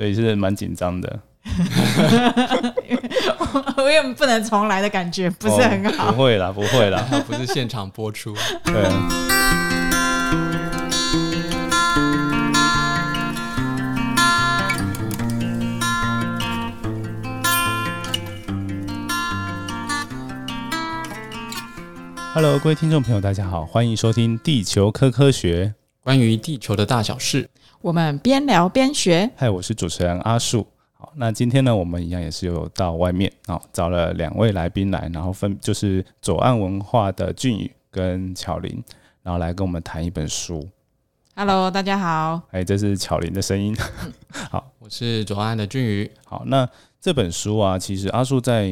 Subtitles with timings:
[0.00, 1.20] 所以是蛮紧张的。
[3.76, 6.10] 我有不能重来的感觉，不是很好。
[6.10, 8.34] 不会啦，不会啦， 不是现场播出。
[8.64, 8.88] 对。
[22.32, 25.66] Hello，各位听众朋友，大家好，欢迎收听《地球科科学》，
[26.02, 27.50] 关于地球的大小事，
[27.82, 29.30] 我们边聊边学。
[29.36, 30.66] 嗨，我是主持人阿树。
[30.92, 38.84] 好，那今天呢，我们一样也是有到外面啊，找了两位来宾来，然后分就是左岸文化的俊宇跟巧玲，
[39.22, 40.68] 然后来跟我们谈一本书。
[41.34, 42.42] Hello，大家好。
[42.50, 43.74] 哎，这是巧玲的声音。
[44.50, 46.10] 好，我是左岸的俊宇。
[46.26, 46.68] 好，那
[47.00, 48.68] 这本书啊，其实阿树在。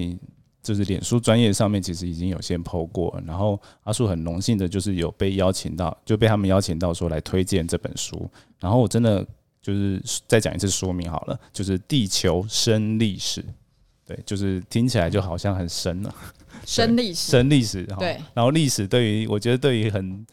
[0.60, 8.28] 就是脸书专业上面其实已经有先剖过，然后阿树很荣幸的就是有被邀请到，就被他们邀请到说来推荐这本书。
[8.58, 9.26] 然后我真的
[9.62, 13.42] 就是再讲一次说明好了，就是地球深历史，
[14.04, 16.14] 对，就是听起来就好像很深了，
[16.66, 17.84] 深历史，深历史。
[17.98, 20.26] 对，然后历史对于我觉得对于很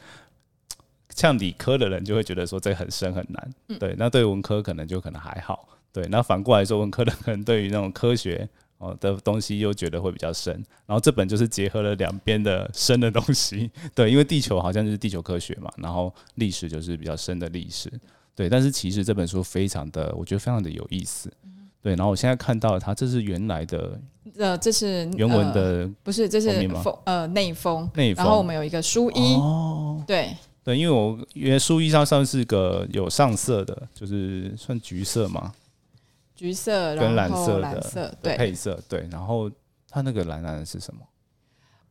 [1.12, 8.50] 像理科的人就会觉得说这很深很难，对，那对于文科可能就可能还好，对，那反过来说文科的人对于那种科学。
[8.86, 10.54] 哦的东西又觉得会比较深，
[10.86, 17.92] 然后这本就是结合了两边的深的东西，对，因为地球好像就是地球科学嘛，然后历史就是比较深的历史，
[18.36, 21.32] 对，但是其实这本书非常的，我觉得非常的有意思，
[21.82, 24.00] 对，然后我现在看到它，这是原来的，
[24.38, 28.14] 呃，这是原文的，不是，这是封，呃，内封，内。
[28.14, 35.54] 封，然后我们有一个书衣，哦，对，对，因为我因为书衣上上是个有上色的，就是算橘色嘛。
[36.36, 39.50] 橘色跟蓝色的配色，对，然后
[39.90, 41.02] 它那个蓝蓝的是什么？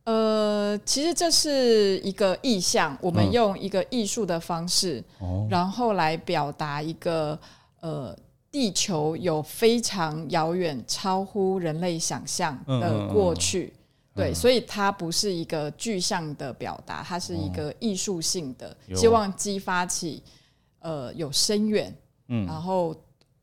[0.03, 5.03] 呃，其实这是一个意象，我们用一个艺术的方式，
[5.49, 7.39] 然后来表达一个
[7.79, 8.15] 呃，
[8.51, 13.73] 地球有非常遥远、超乎人类想象的过去，
[14.13, 20.21] 对，所以它不是一个具象的表达，它是一个艺术性的，希望激发起
[20.81, 21.91] 呃有深远，
[22.27, 22.95] 嗯，然后。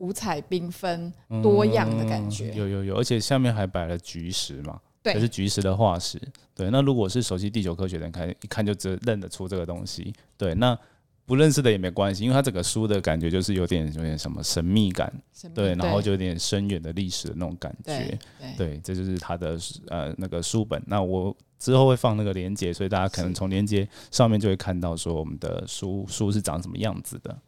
[0.02, 6.20] 五彩缤纷、多样的感觉，有有有，而且下面还摆了菊石嘛，对，是菊石的化石。
[6.56, 10.12] 对，那如果是熟悉地球科学的人看一看就只认得出这个东西。
[10.36, 10.76] 对，那
[11.24, 15.10] 不认识的也没关系，因为它整个书的感觉就是有点有点什么神秘感，
[15.54, 18.18] 对，然后就有点深远的历史的那种感觉。
[18.58, 20.82] 对，这就是它的呃那个书本。
[20.84, 27.38] 那我之后会放那个链接，所以大家可能从链接上面就会看到说我们的书书是长什么样子的。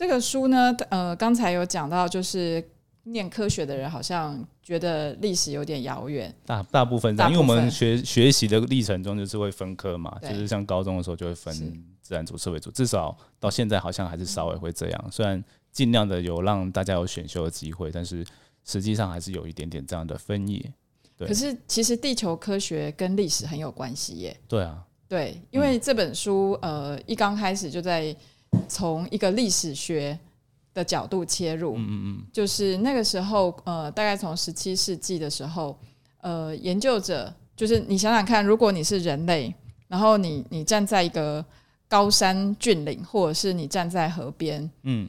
[0.00, 2.66] 这个书呢，呃，刚才有讲到，就是
[3.02, 6.34] 念科学的人好像觉得历史有点遥远。
[6.46, 11.54] 大大部分，因为我们学学习的历程中就是会分科嘛，就是像高中的时候就会分
[12.00, 15.08] 自然组、社会组，至少到现在好像还是稍微会这样。
[15.12, 18.24] 虽然尽量的有让大家有选修的机会，但是
[18.64, 20.72] 实际上还是有一点点这样的分野。
[21.14, 24.34] 对，可是其实地球科学跟历史很有关系耶。
[24.48, 28.16] 对啊，对，因为这本书呃一刚开始就在。
[28.68, 30.18] 从一个历史学
[30.72, 35.76] 的角度切入，嗯嗯嗯，就是那个时候，呃，大概从十七世纪的时候，
[36.20, 39.52] 呃，研究者就是你想想看，如果你是人类，
[39.88, 41.44] 然后你你站在一个
[41.88, 45.08] 高山峻岭，或者是你站在河边，嗯，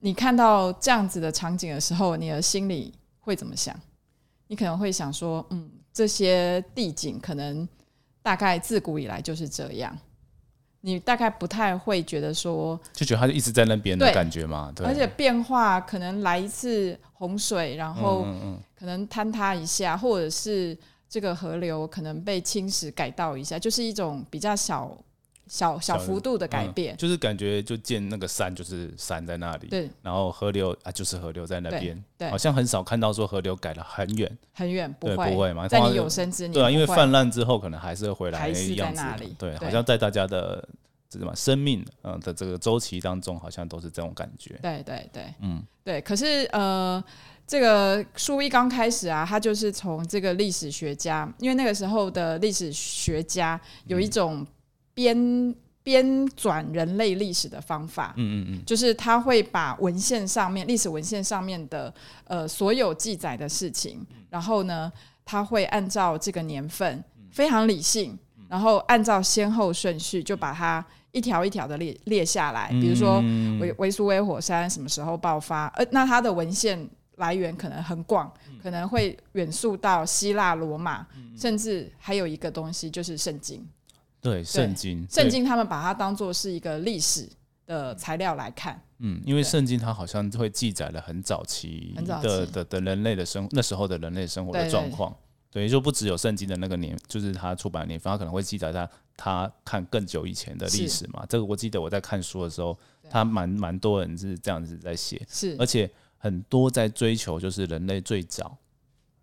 [0.00, 3.78] 你看到这样子的场景的时候，你的心里会怎么想？
[4.46, 7.68] 你可能会想说，嗯，这些地景可能
[8.22, 9.96] 大概自古以来就是这样。
[10.82, 14.86] 你大概不太会觉得说，就觉得它就一直在那边的感觉嘛，对。
[14.86, 18.26] 而且变化可能来一次洪水，然后
[18.78, 20.76] 可能坍塌一下，或者是
[21.08, 24.96] 这个河流可能被侵蚀改道一下，就是一种比较小。
[25.48, 34.38] 小小幅度的改变，就是感觉就见那个山就是山在那里，对，然后河流啊就是河流在那边，对，好像很少看到说河流改了很远。
[34.54, 40.66] 很远，不会不会嘛，在你有生之年，对啊，因为泛滥之后可能还是会回来还是在那里，对，好像在大家的
[41.10, 45.62] 这什么生命嗯的这个周期当中，好像都是这种感觉，对对对，嗯。
[45.84, 47.02] 对，可是呃，
[47.46, 54.46] 这个书一刚开始啊，他就是从这个历史学家，因为那个时候的历史学家有一种。
[54.94, 61.92] 编编转人类历史的方法，嗯嗯嗯，就是他会把文献上面历史文献上面的
[62.24, 64.90] 呃所有记载的事情，然后呢，
[65.24, 68.16] 他会按照这个年份非常理性，
[68.48, 72.68] 然后按照先后顺序就把它一条一条的列列下来。
[72.70, 73.20] 比如说
[73.58, 75.66] 维维苏威火山什么时候爆发？
[75.76, 81.04] 呃，那它的文献来源可能很广，可能会远溯到希腊、罗马，
[81.36, 83.66] 甚至还有一个东西就是圣经。
[84.22, 87.28] 对圣经，圣经他们把它当做是一个历史，
[87.66, 88.80] 的材料来看。
[89.00, 91.92] 嗯，因为圣经它好像会记载了很早期
[92.22, 95.12] 的的的人类的生那时候的人类生活的状况。
[95.50, 101.26] 等于，就不只有圣经的那个年，就是他出版年份，他可能会记载他他看更久以前的历史嘛。
[101.28, 102.78] 这个我记得我在看书的时候，
[103.10, 108.56] 他蛮蛮多人是这样子在写，是，而且很多在追求就是人类最早，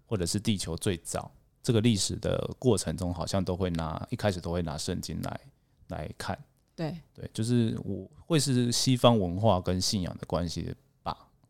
[0.05, 5.39] 或者是地球最早这个历史的过程中，好像都会拿一开始都会拿圣经来
[5.89, 6.37] 来看。
[6.75, 10.73] 对对，就是我会是西方文化跟信仰的关系。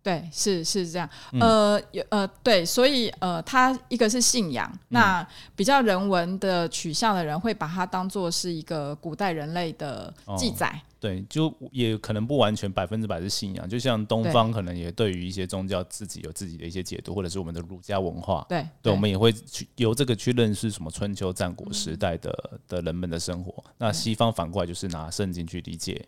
[0.01, 1.09] 对，是是这样，
[1.39, 10.81] 呃，有呃，对，所以呃，它一个是信仰，那比较人文的取向的人会把它当做是一个古代人类的记载。
[11.01, 23.63] 对，就也可能不完全百分之百是信仰，就像东方可能也对于一些宗教自己有自己的一些解读，或者是我们的儒家文化，对，对，我们也会去由这个去认识什么春秋战国时代的的人们的生活。
[23.77, 26.05] 那西方反过来就是拿圣经去理解。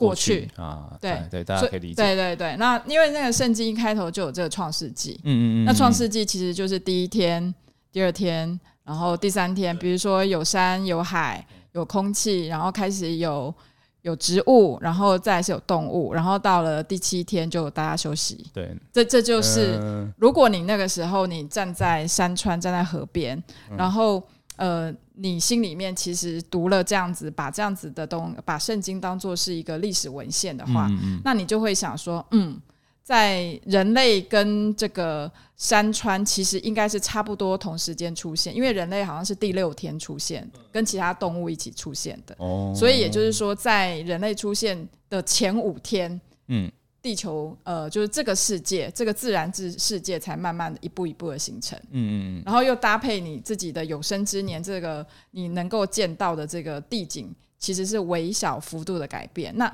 [0.00, 2.02] 过去啊，对对，大家可以理解。
[2.02, 7.54] 对对对，那因为那个圣经一开头就有这个创世纪，嗯嗯嗯，那创世纪其实就是第一天、
[7.92, 13.54] 第二天，然后第三天，比如说有山有海有空气，然后开始有
[14.02, 18.46] 有植物，然后再是有动物，然后到了第七天就大家休息。
[18.54, 19.78] 对，这这就是
[20.16, 23.42] 如果你那个时候你站在山川，站在河边，
[23.76, 24.22] 然后。
[24.56, 30.88] 呃，你心里面其实读了这样子，把这样子的东，把圣经当做是一个历史文献的话，
[31.22, 32.58] 那你就会想说，嗯，
[33.02, 42.34] 在人类跟这个山川其实应该是差不多同时间出现，因为人类好像是第六天出现，跟其他动物一起出现的，
[42.74, 46.72] 所以也就是说，在人类出现的前五天，嗯。
[47.02, 51.78] 地球呃，就是这个世界，这个自然之世界才慢慢的一步一步的形成。
[51.90, 59.52] 嗯嗯然后又搭配你自己的有生之年，这个你能够见到的这个地景，其实是微小幅度的改变。
[59.56, 59.72] 那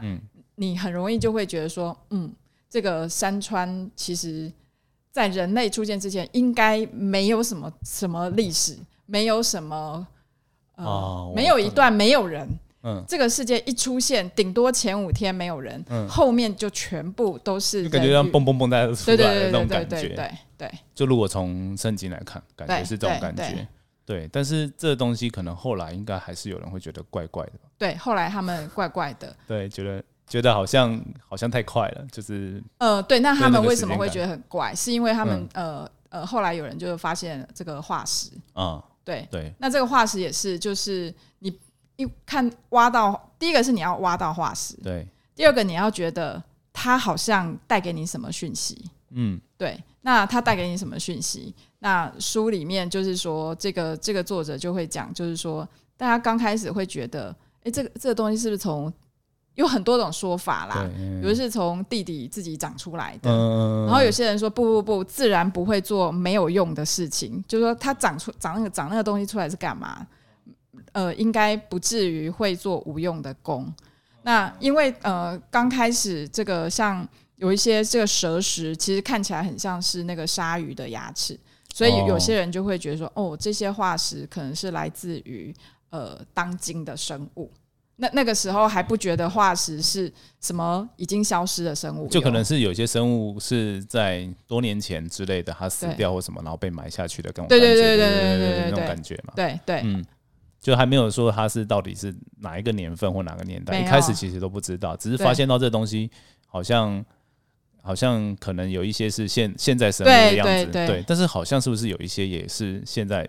[0.55, 2.33] 你很容易就会觉得说，嗯，
[2.71, 4.51] 这个山川其实，
[5.11, 10.07] 在人类出现之前，应该没有什么什么历史，没有什么
[10.77, 12.49] 呃，没有一段没有人。
[13.09, 20.09] 这个世界一出现，顶多前五天没有人，嗯后面就全部都是，就感觉像蹦蹦蹦在出来的那种感觉。
[20.09, 23.67] 对对，就如果从圣经来看，感觉是这种感觉。
[24.05, 27.53] 对，但是这东西可能后来应该还是有人会觉得怪怪的。
[27.77, 29.35] 对，后来他们怪怪的。
[29.49, 30.99] 对，觉得觉得好像
[31.29, 34.75] 好像太快了，就是呃，对，那他们为什么会觉得很怪？
[34.75, 41.53] 是因为他们呃呃，后来有人就发现这个化石啊，对对，那这个化石也是，就是你。
[41.97, 49.83] 一看挖到，第一个是你要挖到化石，对；第二个你要觉得它好像带给你什么讯息，嗯，对。
[50.03, 51.53] 那它带给你什么讯息？
[51.81, 57.35] 那书里面就是说，这个这个作者就会讲，就是说，大家刚开始会觉得，
[57.65, 58.93] 哎，这个这个东西是不是从
[59.57, 60.89] 有很多种说法啦？
[61.21, 63.29] 有的是从地底自己长出来的，
[63.87, 70.07] 然后有些人说不不不，自然不会做没有用的事情，就是说它长出长那个长那个东西出来是干嘛？
[70.97, 73.71] 呃，应该不至于会做无用的功。
[74.23, 77.07] 那因为呃，刚开始这个像
[77.37, 81.39] 有一些这个蛇石，其实看起来很像是那个鲨鱼的牙齿，
[81.75, 85.55] 所以有些人就会觉得说，哦，这些化石可能是来自于
[85.91, 87.53] 呃当今的生物。
[87.97, 90.11] 那那个时候还不觉得化石是
[90.41, 100.03] 什么已经消失的生物，就可能是有些生物是在多年前之类的，它死掉或什么，然后被埋下去的，跟我对对对对对对对那种感觉嘛，对对嗯。
[100.67, 106.11] 就还没有说它是到底是哪一个年份或哪个年代，一开始其实都不知道，只是发现到这东西
[106.49, 107.05] 好像
[107.81, 113.29] 好像可能有一些是现现在生物的样子，对，但是好像是不是有一些也是现在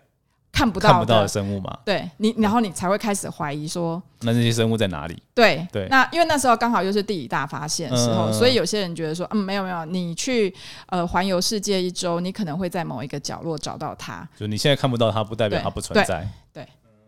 [0.51, 1.77] 看不到看不到的生物嘛？
[1.86, 5.22] 对你，然后你才会开始怀疑说，那这些生物在哪里？
[5.36, 10.51] 对对，那因为那时候刚好又是地理大发现的时候，所以有些人觉得说，嗯，没有没有，你去
[10.88, 14.27] 呃环游世界一周，你可能会在某一个角落找到它。
[14.36, 16.27] 就你现在看不到它，不代表它不存在。
[16.51, 16.67] 对。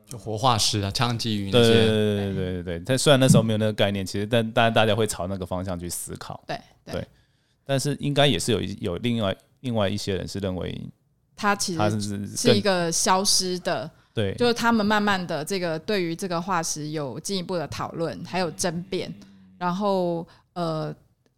[0.10, 2.84] 就活化石啊，枪击鱼那些，对对对对对对。
[2.84, 6.44] 但虽然那时候没有那个概念，其实但但大家会朝那个方向去思考。
[6.48, 7.08] 对对。
[7.64, 10.82] 但是应该也是有有另外另外一些人是认为，
[11.36, 13.90] 它其实是是一个消失的。
[14.12, 14.34] 对。
[14.34, 19.14] 就是他们慢慢的这个对于这个化石有进一步的讨论，还有争辩，
[19.60, 20.92] 然后呃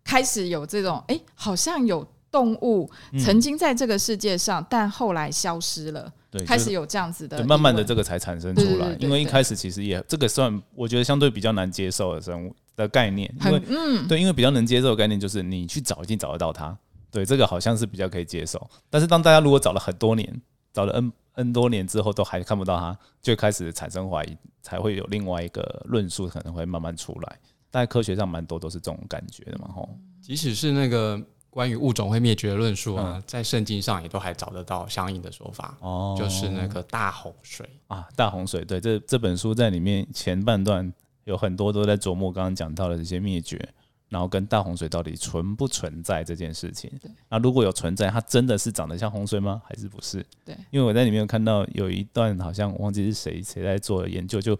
[0.05, 6.13] 开始有这种哎，好像有动物曾经在这个世界上，但后来消失了。
[6.31, 8.95] 对，开始有这样子的，慢慢的这个才产生出来。
[8.99, 13.29] 因为一开始其实也这个算，我觉得相对比较难接受的生物的概念。
[13.43, 16.75] 因为嗯，对，因为比较能接受的概念就是你去找，一定找得到它。
[17.11, 18.65] 对，这个好像是比较可以接受。
[18.89, 27.37] 但是当大家如果找了很多年，找了 n n 多年之后都还看不到它，就开始产生怀疑，才会有另外一个论述可能会慢慢出来。
[27.69, 29.89] 大概科学上蛮多都是这种感觉的嘛，吼。
[30.21, 38.63] 即使是那个关于物种会灭绝的论述啊，在圣经上也都还找得到相应的说法，哦，就是那个大洪水啊，大洪水。
[38.63, 40.91] 对，这这本书在里面前半段
[41.25, 43.59] 有很多都在琢磨刚刚讲到的这些灭绝，
[44.07, 46.89] 然后跟大洪水到底存不存在这件事情。
[47.01, 49.61] 对，那如果有存在，它真的是长得像洪水吗？
[49.65, 50.25] 还是不是？
[50.45, 54.57] 对，因为我在里面有看到有一段好像忘记是谁谁在做研究，就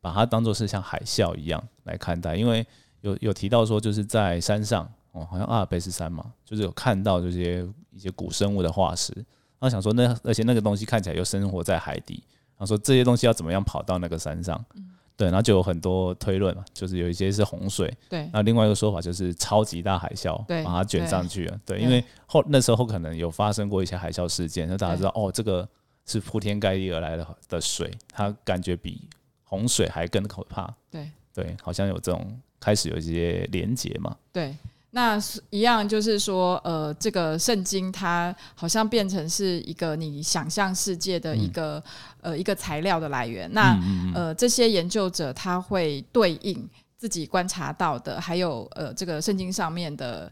[0.00, 2.66] 把它当做是像海啸一样来看待，因为
[3.02, 4.92] 有有提到说就是在山上。
[5.12, 12.22] 哦，好像阿尔卑斯山嘛，就是有看到这些一些古生物的化石，然后想说那而且那个东西看起来又生活在海底，
[12.56, 14.64] 然后说这些东西要怎么样跑到那个山上？
[15.14, 25.68] 对，然后就有很多推论嘛，就是有一些是洪水，对，那另外一个说法就是超级大海啸，对，把它卷上去了，对，因为后那时候可能有发生过一些海啸事件，那大家知道哦，这个
[26.06, 29.06] 是铺天盖地而来的的水，它感觉比
[29.44, 34.56] 洪水还更可怕，对，对，好像有这种开始有一些连结嘛，对。
[34.92, 41.82] 那是一样，就是说，呃，这个圣经它好像变成是一个你想象世界的一个
[42.20, 43.50] 呃一个材料的来源。
[43.52, 43.78] 那
[44.14, 50.30] 呃，这些研究者他会对应自己观察到的，还有呃这个圣经上面的。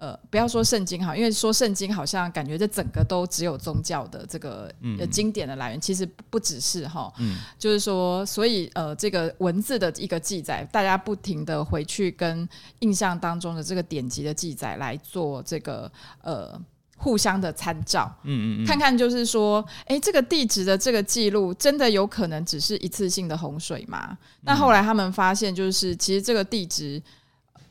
[0.00, 15.92] 呃，不要说圣经哈，因为说圣经好像感觉这整个都只有宗教的这个呃经典的来源，其实不只是哈，嗯就是说，所以呃，这个文字的一个记载，大家不停的回去跟印象当中的这个典籍的记载来做这个
[16.22, 16.58] 呃
[16.96, 24.16] 互相的参照，嗯嗯，看看就是说，哎，这个地质的这个记录真的有可能只是一次性的洪水吗？
[24.40, 27.02] 那后来他们发现，就是其实这个地质，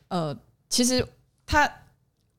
[0.06, 0.32] 呃，
[0.68, 1.04] 其实
[1.44, 1.68] 它。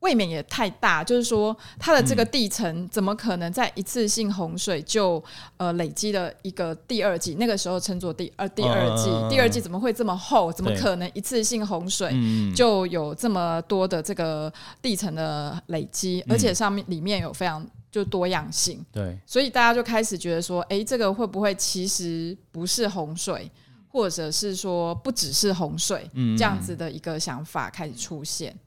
[0.01, 5.23] 未免也太大，就是说它的这个地层怎么可能在一次性洪水就
[5.57, 7.35] 呃累积了一个第二季？
[7.35, 10.51] 那个时候称作第二第二季，第二季怎么会这么厚？
[10.51, 12.11] 怎么可能一次性洪水
[12.55, 16.23] 就有这么多的这个地层的累积？
[16.27, 23.51] 而且上面里面有非常就多样性，对，所以大家就开始觉得说，哎，这个会不会其实不是洪水，
[23.87, 28.57] 或者是说不只是洪水这样子的一个想法开始出现？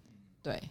[0.40, 0.62] 对。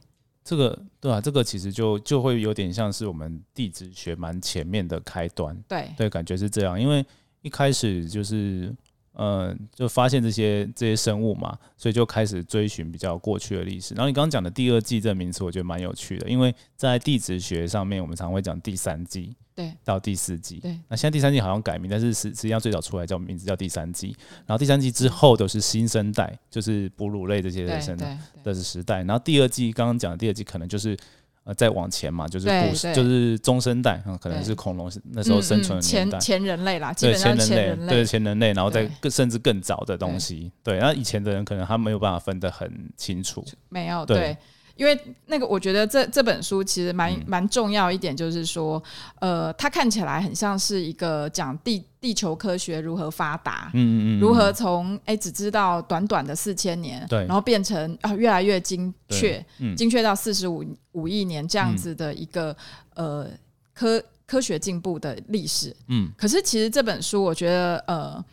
[0.44, 7.06] 这个对啊，这个其实就就会有点像是我们地质学蛮前面的开端，对对，感觉是这样，因为
[7.42, 8.74] 一开始就是
[9.14, 13.94] 呃，就发现这些这些生物嘛，所以就开始追寻比较过去的历史。
[13.94, 19.36] 然后你刚刚讲的第二季这个名词，我觉得蛮有趣的，因为在地质学上面，我们常会讲第三季。
[19.56, 20.60] 对，到第四季。
[20.60, 24.16] 对，那现在第三季好像改名，但是实实际上最早出来叫名字叫第三季。
[24.46, 28.98] 然后第三季之后都是新生代，就是哺乳类这些人生的的时代。
[29.04, 30.98] 然后第二季刚刚讲的第二季可能就是
[31.44, 37.50] 呃再往前嘛，就是古就是中生代，嗯可能是恐龙那时候生存的年代，前人类啦，对前人
[37.86, 40.52] 类，对前人类，然后再更甚至更早的东西。
[40.64, 44.36] 对，那以前的人可能他没有办法分得很清楚，没有对。
[44.76, 48.82] 因为那个，我觉得这这本书其实蛮蛮重要一点，就是说，
[49.20, 59.76] 呃，它看起来很像是一个讲地地球科学如何发达，嗯嗯嗯，如何从哎只知道短短的四千年，对，然后变成啊越来越精确，嗯。
[59.76, 62.56] 精确到四十五五亿年这样子的一个
[62.96, 63.28] 呃
[63.76, 68.26] 科科学进步的历史，嗯，可是其实这本书，我觉得呃，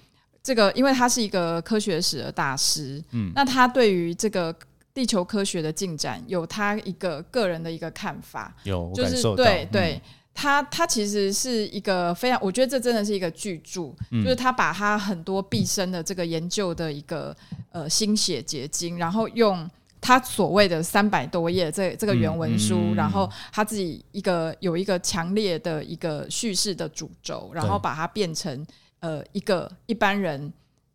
[0.43, 4.57] 这个因为他是一个科学史的大师，嗯，那他对于这个。
[4.93, 10.01] 地球科学的进展有他一个个人的一个看法，有就是对对，
[10.35, 17.35] 他他其实是一个非常，我觉得这真的是一个巨著，就是他把他很多毕生的这个研究的一个
[17.71, 19.69] 呃心血结晶，然后用
[20.01, 28.67] 他所谓的三百多页这这个原文书，然后他自己一个有一个强烈的一个叙事的主轴，然后把它变成
[28.99, 30.53] 呃一个一般人。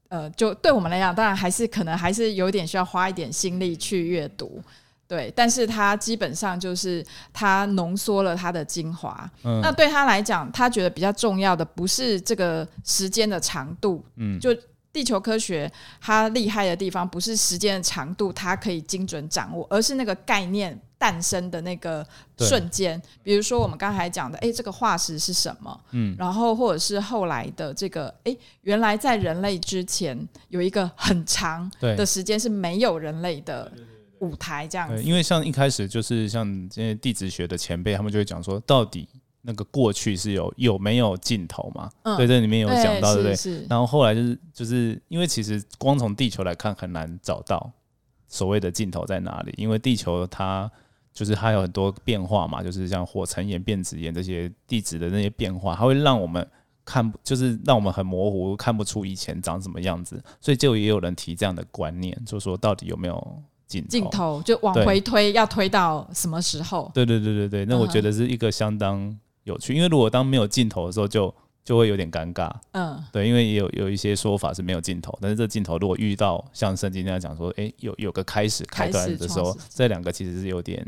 [0.09, 4.61] 呃，就对我们来讲，当然还是可能还是有点需要花一点心力去阅读，
[5.07, 5.31] 对。
[5.35, 9.29] 但是它基本上就是它浓缩了它的精华。
[9.43, 9.59] 嗯。
[9.61, 14.55] 那对他来讲，他觉得比较重要的不是这个时间的长度，嗯，就
[14.93, 15.69] 地球科学
[15.99, 20.79] 它厉害的地方不是时间的长度，它可以精准掌握，而是那个概念。
[20.97, 22.05] 诞生的那个
[22.37, 25.79] 瞬间，比如说我们刚才讲的，哎，这个化石是什么？
[25.91, 33.71] 嗯，然后或者是后来的这个，哎，原来在人类之前有一个很长的时间是没有人类的
[34.19, 35.03] 舞台，这样子。
[35.03, 39.07] 因为像一开始就是像这些地质学的前辈，他们就会讲说，到底
[39.41, 41.91] 那个过去是有有没有尽头嘛？
[42.03, 43.67] 嗯，对，这里面有讲到，对不对？
[43.69, 47.69] 然后后来就是就是因为其实光从地球来看很难找到
[48.29, 50.71] 所谓的尽头在哪里，因为地球它。
[51.15, 56.45] 就是它有很多变化嘛，就是像火成岩、变质岩这些地质的那些变化，它会让我们
[56.83, 66.91] 看，就是让我们很模糊，看不出以前长什么样子，所以就也有人提这样的观念，就说到底有没有镜镜头，就往回推，要推到什么时候？
[66.93, 71.33] 对对对对对，那我觉得是一个相当有趣，因为如果当没有镜头的时候，就就
[71.73, 72.51] 会有点尴尬。
[72.71, 80.85] 嗯，对，因为也有有一些说法是没有镜头，但是这镜头如果遇到像圣经那样讲说，哎，有有个开始开端的时候，这两个其实是有点。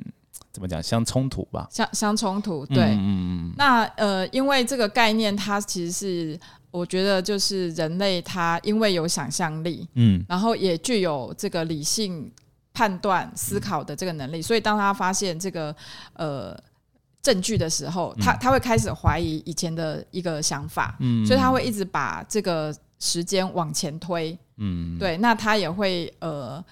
[0.50, 1.68] 怎么讲相冲突吧？
[1.70, 3.54] 相相冲突，对嗯嗯。
[3.58, 6.40] 那呃，因为这个概念，它其实是
[6.72, 12.32] 我觉得就是人类他因为有想象力，嗯，然后也具有这个理性
[12.74, 15.76] 判断思考的这个能力，所以当他发现这个
[16.14, 16.58] 呃
[17.28, 25.18] 证据的时候，他他会开始怀疑以前的一个想法，嗯，所以他会一直把这个时间往前推，嗯，对。
[25.18, 26.64] 那他也会呃。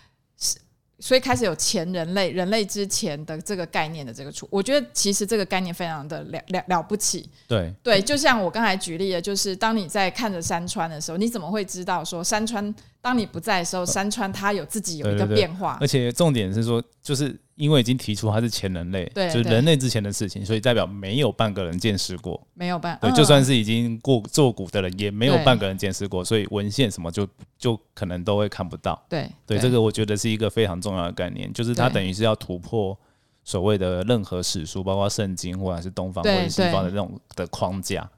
[0.97, 7.29] 所以开始有前人类、人类之前的这个概念的这个出，我觉得其实这个概念非常的了了了不起。
[7.49, 12.73] 对对，就像我刚才举例的，就是当你在看着山川的时候，你怎么会知道说山川？
[13.05, 27.27] 当你不在的时候，山川它有自己有一个变化，而且重点是说，就是因为已经提出它是前人类，就是人类之前的事情，所以代表没有半个人见识过，没有半对，就算是已经过做古的人，也没有半个人见识过，所以文献什么就
[27.59, 28.99] 就可能都会看不到。
[29.07, 32.97] 对对，这个我觉得是一个非常重要的概念，就是它等于是要突破
[33.43, 38.09] 所谓的任何史书，包括圣经或者是东方或者西方的这种的框架，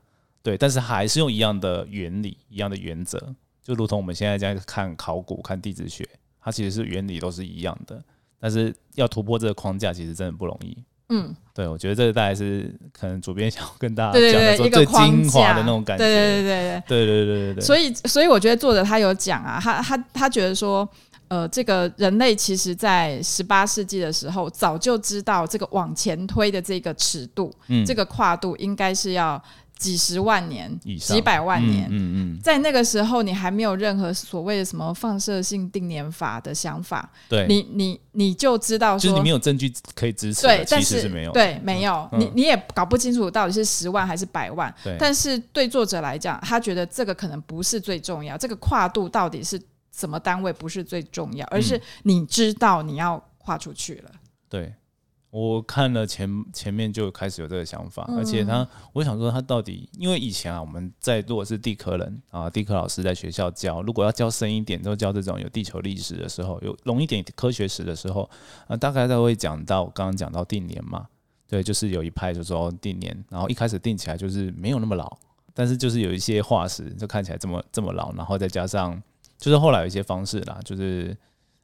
[0.41, 3.35] 对，但是还是用一样的原理、一样的原则。
[3.67, 6.07] 就如同我们现在在看考古、看地质学，
[6.41, 8.01] 它其实是原理都是一样的，
[8.39, 10.77] 但是要突破这个框架，其实真的不容易。
[11.09, 16.05] 嗯，对，我觉得这个大概是可能主编想要跟大家讲的说最精华的那种感觉。
[16.05, 17.61] 对对对对对对对对对。
[17.61, 20.87] 所以，所以我觉得作者他有讲啊，他他他觉得说，
[21.27, 29.43] 呃，这个人类其实在十八世纪的时候，早就知道这个往前推的这个尺度，嗯，这个跨度应该是要。
[29.77, 49.61] 几十万年，几百万年，嗯嗯，在那个时候，你还没有任何所谓的什么放射性定年法的想法，对，你你你就知道，就是你没有证据可以支持，对，但是是没有，对，没有，你你也搞不清楚到底是十万还是百万，对，但是对作者来讲，他觉得这个可能不是最重要，这个跨度到底是
[49.95, 54.11] 什么单位不是最重要，而是你知道你要跨出去了，
[54.49, 54.73] 对。
[55.29, 68.27] 我看了前前面就开始有这个想法，而且他，我想说他到底，因为以前啊，我们在如果是地科人啊，地科老师在学校教，如果要教深一点，都教这种有地球历史的时候，有容易点科学史的时候，
[68.67, 71.05] 啊，大概都会讲到刚刚讲到定年嘛，
[71.47, 75.17] 对，就是有一派就说定年，然后一开始定起来就是没有那么老，
[75.53, 78.99] 但是就是有一些化石就看起来这么这么老，然后再加上
[79.37, 81.15] 就是后来有一些方式啦，就是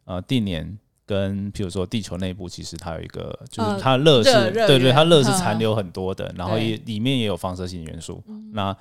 [0.03, 0.77] 呃定年。
[1.05, 8.75] 跟譬如说地球内部，其实它有一个，就是它热是，对对，它热是残留很多的，然后也里面也有放射性元素，那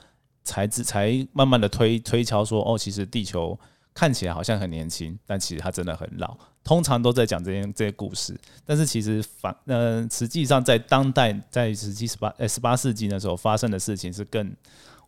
[0.44, 3.58] 才才慢慢的推推敲说，哦，其实地球
[3.92, 6.36] 看起来好像很年轻，但其实它真的很老。
[6.64, 14.54] 通常都在讲这些这些故事，但是其实反呃，实际上在当代在十七十八呃十八世纪那时候发生的事情是更，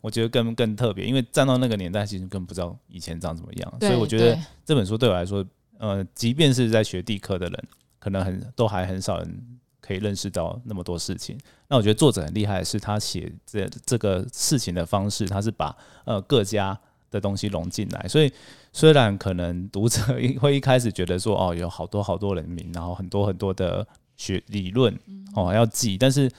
[0.01, 5.45] 我觉得更更特别，因为站到那个年代，其实根本不知道以前长怎么样，所以我觉得这本书对我来说。
[5.79, 7.63] 呃，即便是在学地科的人，
[7.99, 11.37] 可能很都还很少人可以认识到那么多事情。
[11.67, 16.79] 那我觉得作者很厉害的是，他写这这个事情的方式，他是把呃各家
[17.11, 18.07] 的东西融进来。
[18.07, 18.31] 所以
[18.71, 20.01] 虽然可能读者
[20.39, 23.85] 会一开始觉得说，哦，有好多好多人名，然后很多很多的
[24.17, 24.97] 学理论
[25.35, 26.31] 哦要记，但是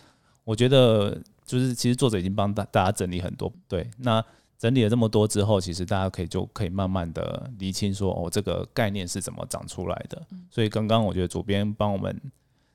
[0.44, 3.53] 我觉得就是其实作者已经帮大大家整理很多。
[3.68, 4.25] 对，那。
[4.59, 10.21] 整理了这么多之后，其实大家可以就可以慢慢的厘清说，哦，这个概念是怎么长出来的。
[10.51, 12.19] 所以刚刚我觉得主编帮我们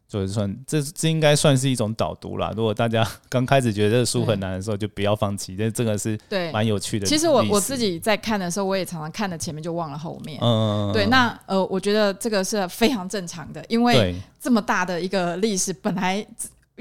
[0.08, 2.54] 就是算这这应该算是一种导读啦。
[2.56, 7.08] 如果大家刚开始觉得这个书很难的时候，就不要放弃，这这个是对蛮有趣的。
[7.08, 10.38] 其实我我自己在看的时候，我也常常看了前面就忘了后面。
[10.42, 16.26] 嗯，对，那呃，我觉得这个是非常正常的，因为这么大的一个历史本来。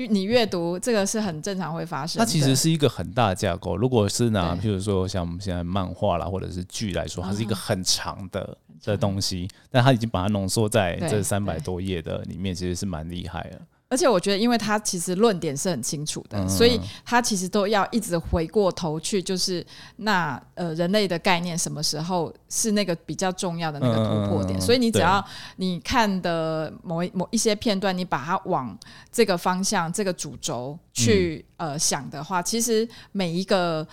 [0.06, 2.18] 你阅读这个是很正常会发生。
[2.18, 3.76] 它其实是一个很大的架构。
[3.76, 13.60] 如果是拿，譬如说像我们现在漫画啦，或者是剧来说，它是一个很长的的东西，但它已经把它浓缩在这三百多页的里面，其实是蛮厉害的。
[13.90, 24.60] 而且我觉得，因为他其实论点是很清楚的，所以他其实都要一直回过头去，就是那呃人类的概念什么时候是那个比较重要的那个突破点。
[24.60, 25.22] 所以你只要
[25.56, 28.78] 你看的某某一些片段，你把它往
[29.10, 33.84] 这个方向、这个主轴去呃想的话，其实每一个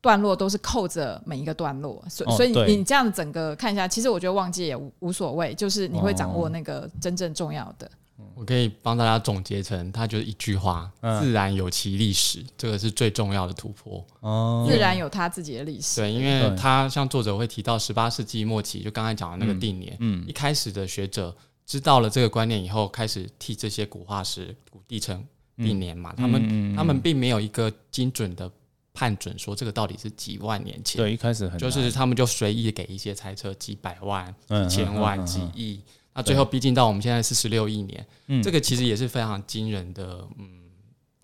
[0.00, 2.02] 段落都是扣着每一个段落。
[2.08, 7.90] 所所以你这样整个看一下，其实我觉得忘记也无无所谓，就是你会掌握那个真正重要的。
[8.36, 14.04] 我可以帮大家总结成，它就是一句话：自然有其历史，这个是最重要的突破。
[14.20, 16.00] 哦，自然有它自己的历史。
[16.00, 21.34] 对，因为它像作者会提到十八世纪末期，就刚才讲的那个定年，嗯，一开始的学者
[21.66, 25.24] 知道了这个观念以后，开始替这些古化石、古地层
[25.56, 26.14] 定年嘛。
[26.16, 28.50] 他们他们并没有一个精准的
[28.92, 31.02] 判准，说这个到底是几万年前。
[31.02, 34.32] 对，一开始很就是他们就随意给一些猜测，几百万、
[34.68, 35.80] 几千万、几亿。
[36.16, 40.60] 那最后逼近到我们现在四十六亿年，嗯，这个其实也是非常惊人的，嗯，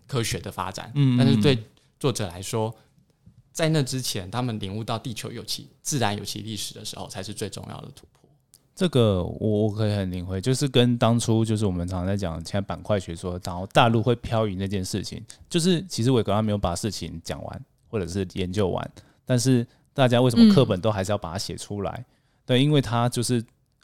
[0.05, 1.57] 科学的发展，嗯，但是对
[1.97, 2.75] 作者来说，
[3.53, 8.29] 在那之前，他们领悟到地球有其自然有其历史的时候，才是最重要的突破。
[8.75, 18.91] 这个我我可以很领会，就是跟当初就是我们常常在讲，现在板块学说，然后大陆会漂移那件事情，就是其实伟哥他没有把事情讲完，或者是研究完，
[19.23, 22.05] 但是大家为什么课本都还是要把它写出来？
[22.45, 23.41] 对，因为他就是。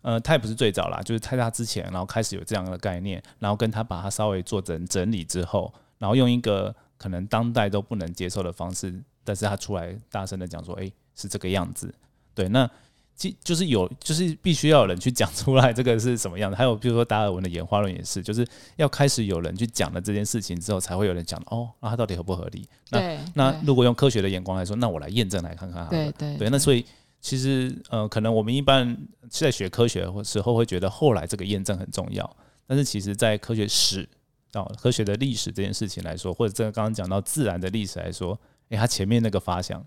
[0.07, 11.93] 呃，他也不是最早啦，就是在他之前，然后开始有这样的概念，然后跟他把它稍微做整整理之后，然后用一个可能当代都不能接受的方式，但是他出来大声的讲说，哎，是这个样子。
[12.33, 12.69] 对，那
[13.17, 16.55] 即就是有，就是必须要有人去讲出来这个是什么样的。
[16.55, 22.65] 还有比如说达尔文的演化论也是，就是要开始有人去讲了这件事情之后，才会有人讲哦，那它到底合不合理？
[22.91, 25.85] 那那如果用科学的眼光来说，那我来验证来看看。
[25.89, 26.85] 对对对，那所以。
[27.19, 28.97] 其实，呃，可能我们一般
[29.29, 34.07] 在学科学的时候会觉得后来这个验证很重要，但是其实，在科学史
[34.53, 39.85] 哦，科学的历史这件事情来说，或者这刚刚讲到自然的历史来说，诶，它前面那个发想。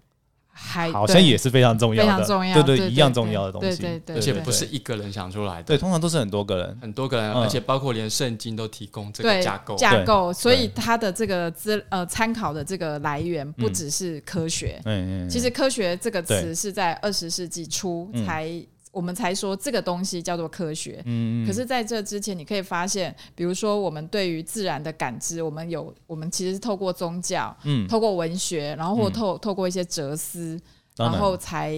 [0.52, 18.50] 还好像也是非常重要的，对对，一样重要的东西，对对，而且不是一个人想出来的，对，通常都是很多个人，很多个人，而且包括连圣经都提供这个架构，架构，所以它的这个资呃参考的这个来源不只是科学，嗯嗯，其实科学这个词是在二十世纪初才。
[18.90, 30.60] 我们才说这个东西叫做科学，嗯，可是在这之前，你可以发现，比如说我们对于自然的感知，我们有，我们其实是透过宗教，嗯，透过文学，然后或透透过一些哲思，
[30.96, 31.10] 然。
[31.10, 31.72] 后才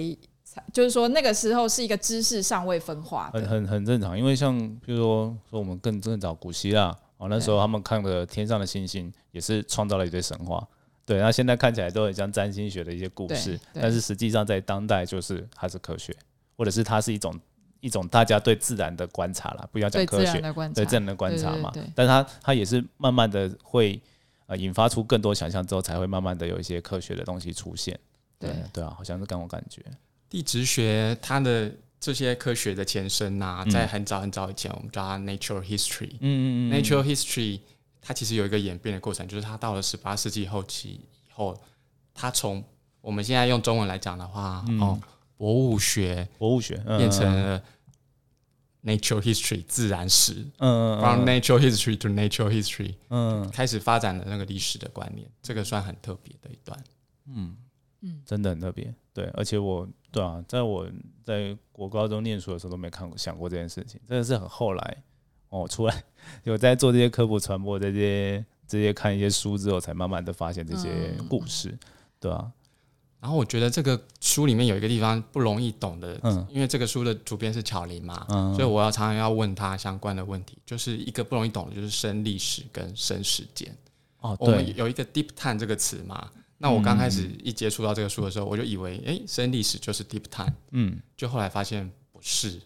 [0.44, 10.66] 才就是说那个时候是一个知识尚未分化，很很很正常，因为像比如说说我们更更早古希腊，哦那时候他们看的天上的星星也是创造了一堆神话，
[11.04, 16.14] 对，那现在看起来都很像占星学的一些故事，但是实际上在当代就是还是科学。
[16.56, 17.38] 或者是它是一种
[17.80, 20.40] 一种大家对自然的观察啦，不要讲科学，
[20.74, 21.72] 对自然的观察嘛。
[21.94, 24.00] 但它它也是慢慢的会
[24.46, 27.98] 呃引发出更多想象之后，才会慢慢的有一些科学的东西出现。
[28.38, 29.82] 对对啊，好像是跟我感觉
[30.28, 36.12] 地质学它的这些科学的前身呐，在很早很早以前，我们叫它 natural history。
[36.20, 37.60] 嗯嗯嗯，natural history
[38.00, 41.56] 它其实有一个演变的过程，就是它到了十八世纪后期以后，
[42.14, 42.64] 它从
[43.00, 45.00] 我们现在用中文来讲的话，哦。
[45.42, 47.60] 博物学，博物学变成了
[48.84, 56.78] natural history 自然史，嗯，from natural history to natural history，嗯，开始发展的那个历史的观念，这个算很特别的一段，
[57.26, 57.56] 嗯。
[58.02, 60.88] 嗯，真的很特别，对，而且我对啊，在我
[61.24, 65.02] 在国高中念书的时候都没看过想过这件事情，真的是很后来
[65.48, 66.04] 哦，出来
[66.44, 71.76] 有在做这些科普传播这些这些看一些书之后，才慢慢的发现这些故事，
[72.20, 72.50] 对啊。
[73.22, 83.72] 然后我觉得这个书里面有一个地方不容易懂的，嗯，因为这个书的主编是巧玲嘛，嗯，所以我要常常要问他相关的问题，就是一个不容易懂的，就是生历史跟生时间。
[84.18, 92.60] 哦，对，有一个 deep time 这个词嘛，那我刚开始一接触到这个书的时候，我就以为，哎，生历史就是 deep time，嗯，就后来发现不是。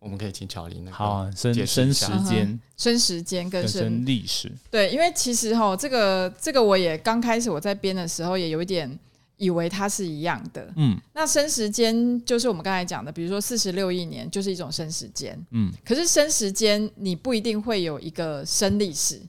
[0.00, 8.98] 我们可以请巧玲那个好生生时间，生时间跟生历史，对，因为其实哈，这个这个我也刚开始我在编的时候也有一点。
[9.42, 19.20] 以为它是一样的，嗯，那生时间就是我们刚才讲的，比如说四十六亿年就是一种生时间，嗯，可是生时间你不一定会有一个生历史，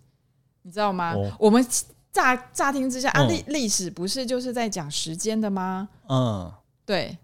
[0.62, 1.16] 你知道吗？
[1.40, 1.66] 我们
[2.12, 5.90] 乍乍听之下啊，历历史不是就是在讲时间的吗？
[6.08, 6.52] 嗯，
[6.86, 7.18] 对，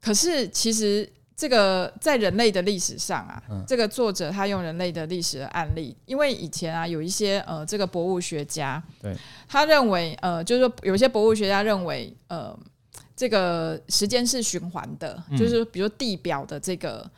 [0.00, 1.06] 可是其实。
[1.40, 9.16] 这个在人类的历史上啊，这个作者他用人类的历史的案例，因为以前啊有一些呃这个博物学家，对，
[9.48, 12.54] 他认为呃就是说有些博物学家认为呃
[13.16, 17.10] 这个时间是循环的，就是比如地表的这个。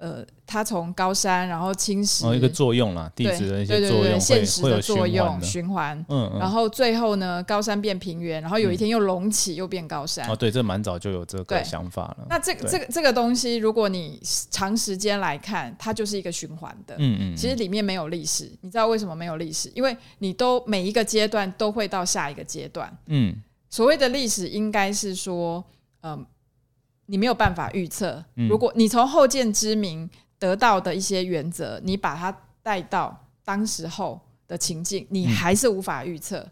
[0.00, 10.26] 呃，它从高山然后侵蚀，一个作用啦，地质的一些作用，现实的作用，循环，嗯，然后最后呢，高山变平原，然后有一天又隆起，又变高山。
[10.26, 12.26] 哦，对，这蛮早就有这个想法了。
[12.30, 14.18] 那这个这个这个东西，如果你
[14.50, 18.50] 长时间来看，它就是一个循环的，嗯嗯，其实里面没有历史。
[18.62, 19.70] 你知道为什么没有历史？
[19.74, 23.36] 因为你都每一个阶段都会到下一个阶段，嗯，
[23.68, 25.62] 所谓的历史应该是说，
[26.00, 26.24] 嗯。
[27.10, 36.46] 你没有办法预测，如果你从后见之明得到的一些原则，你把它带到当时候的情境，你还是无法预测，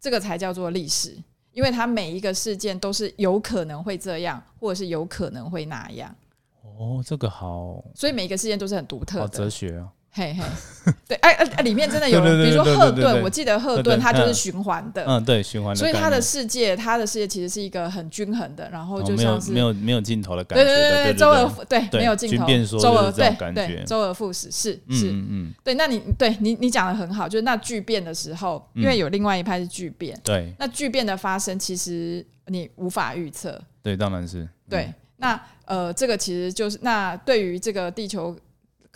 [0.00, 1.18] 这个才叫做历史，
[1.50, 6.14] 因为它每一个事件都是有可能会这样，或者是有可能会那样。
[6.62, 9.28] 哦，这个好，所以每一个事件都是很独特的。
[9.28, 9.92] 哲学啊。
[10.16, 10.42] 嘿嘿，
[11.06, 22.46] 对，哎哎，里面真的有，比如说赫顿，我记得赫顿他就是循环的，嗯，对，循环的，所以他的世界，他的世界其实是一个很均衡的，然后就像是没有没有尽头的感觉，对对对对，周而对没有尽头，
[22.78, 25.10] 周而对对周而复始是是。
[25.12, 34.48] 嗯对，那你对你你讲的很好，就是那巨变的时候，因为有另外一派是巨变，对，那巨变的发生其实你无法预测，对，当然是。
[34.66, 38.34] 对，那呃，这个其实就是那对于这个地球。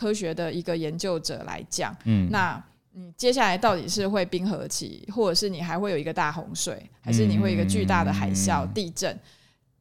[0.01, 9.15] 科学的一个研究者来讲，嗯，那你接下来到底是会冰河期，或者是你还会有一个大洪水，还是你会一个巨大的海啸、地震，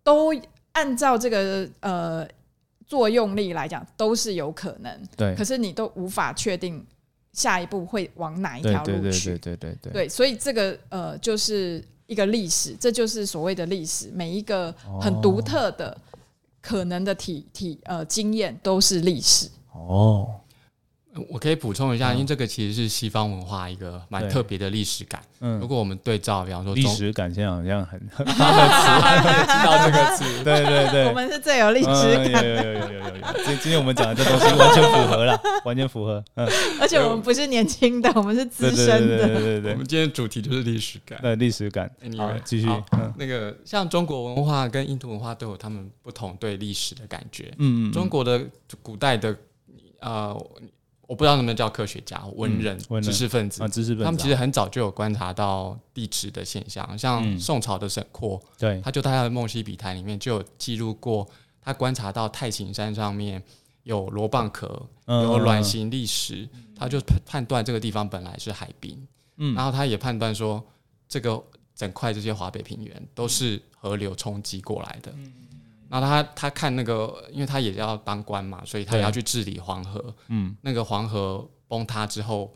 [0.04, 0.36] 都
[0.74, 2.28] 按照这个呃
[2.86, 5.02] 作用力来讲，都是有可能。
[5.16, 6.86] 对，可是你都无法确定
[7.32, 9.38] 下一步会往哪一条路去。
[9.38, 10.10] 对对对对对对。
[10.10, 14.12] 所以这个呃就是一个历史，这就是所谓的历史。
[14.14, 15.98] 每一个很独特的
[16.62, 19.50] 可能的体体呃经验都是历史。
[19.74, 20.36] 哦，
[21.30, 25.22] 我可以补充一下，因为这个其实是西方文化一个蛮特别的历史感。
[25.42, 32.44] 嗯，如果我们对照，比方说历史感，现在好像很很 他的词，知道这个词，对对对，我们是最有历史感。
[32.44, 36.24] 有有有有有有，今今天我们讲的这东西完全符合了， 完全符合。
[36.36, 36.48] 嗯，
[36.80, 39.28] 而且我们不是年轻的，我们是资深的。
[39.28, 41.20] 对对对，我们今天主题就是历史感。
[41.22, 41.90] 对，历史感。
[42.18, 42.68] 好，继续。
[43.18, 47.52] 那个像中国文化跟印度文化都有他们不同对历史的感觉。
[47.58, 48.42] 嗯嗯，中国的
[48.84, 49.36] 古代的。
[50.00, 50.34] 呃，
[51.08, 61.28] 我不知道能不能叫科学家、文人、知识分子，知识分子，他们其实很早就有观察到地质的现象，像宋朝的沈括，对，他就在他的《梦溪笔谈》里面就有记录过，
[61.62, 63.42] 他观察到太行山上面
[63.84, 69.08] 有螺蚌壳，有卵形砾石，他就判断这个地方本来是海滨，
[69.38, 70.64] 嗯，然后他也判断说，
[71.08, 71.44] 这个
[71.76, 75.12] 整块这些华北平原都是河流冲击过来的。
[75.12, 75.49] 然
[75.90, 80.14] 后他他看那个，因为他也要当官嘛，所以他也要去治理黄河。
[80.28, 82.54] 嗯，那个黄河崩塌之后，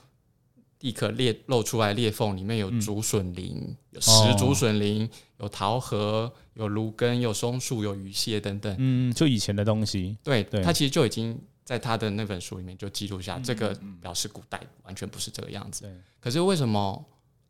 [0.82, 8.76] 立刻裂露出来裂缝，里面有竹笋林，有石竹笋林，有桃核，有芦根，有松树，有鱼蟹等等。
[8.78, 10.16] 嗯，就以前的东西。
[10.24, 15.90] 对，他其实就已经在他的那本书里面就记录下，这个表示古代完全不是这个样子。
[16.20, 17.04] 可是为什么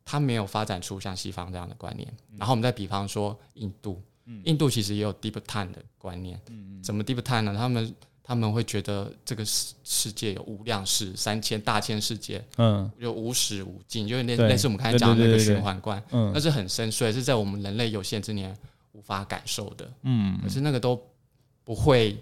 [0.06, 2.08] 他没有发展出像西方这样的观念？
[2.38, 4.02] 然后我们再比方说印度。
[4.46, 6.40] 印度其实也有 deep time 的观念，
[6.82, 7.56] 怎么 deep time 呢？
[7.58, 18.58] 他们他们会觉得这个世世界有无量世三千大千世界，嗯，有无始无尽，就是类类似我们刚才讲的那个循环观，嗯，那是很深邃，是在我们人类有限之年
[18.94, 20.98] 无法感受的，嗯，可是那个都
[21.66, 22.18] 不会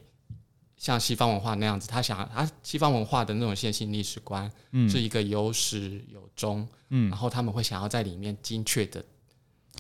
[0.78, 4.52] 像西方文化那样子，他想他西方文化的那种线性历史观，
[4.90, 9.06] 是一个有始有终，嗯，然后他们会想要在里面精确的。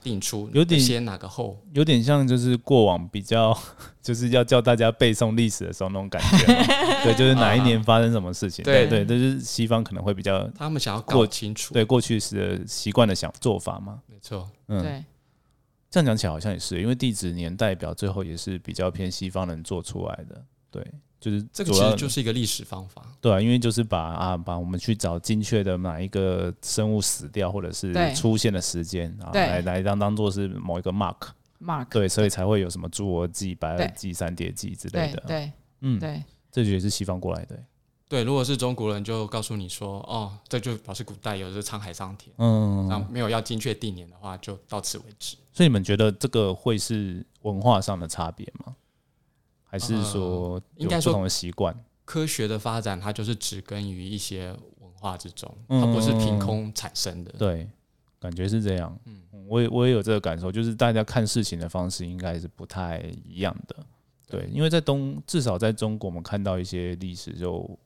[0.01, 3.55] 定出有点先哪个后，有点像就是过往比较，
[4.01, 6.45] 就是要叫大家背诵历史的时候那种感觉。
[7.03, 8.63] 对，就是哪一年发生什么事情。
[8.65, 11.73] 对对，这是西方可能会比较，他们想要搞清楚。
[11.73, 14.01] 对，过去是习惯的想做法嘛。
[14.07, 15.03] 没错，嗯，对。
[15.89, 20.43] 这样讲起来好像也是，因为地质年代表最后也是比较偏西方人做出来的。
[20.71, 20.85] 对。
[21.21, 31.17] 就是这个其实就是一个历史方法，对啊，因为就是把啊把我们去找精确的哪一个生物死掉或者是出现的时间啊，来来当当做是某一个 mark
[31.63, 37.55] mark，对，所以才会有什么侏罗纪、白垩纪、三叠纪之类的，对，嗯，对，这也是西方过来的，
[38.09, 45.37] 对，如果是中国人就告诉你说，哦，这就表示古代有的沧海桑田，嗯，然后没有要精确定年的话，就到此为止。
[45.53, 48.75] 所以你们觉得这个会是文化上的差别吗？
[49.71, 57.31] 还是说，应该说不同的习惯，科学的发展它就是植根于一些文化之中，它不是凭空产生的。
[57.37, 57.65] 对，
[58.19, 58.99] 感觉是这样。
[59.05, 63.77] 嗯，我也我也有这个感受，就是大家看事情的方式应该是不太一样的。
[64.27, 67.79] 对，因为在东，至少在中国，我们看到一些历史，就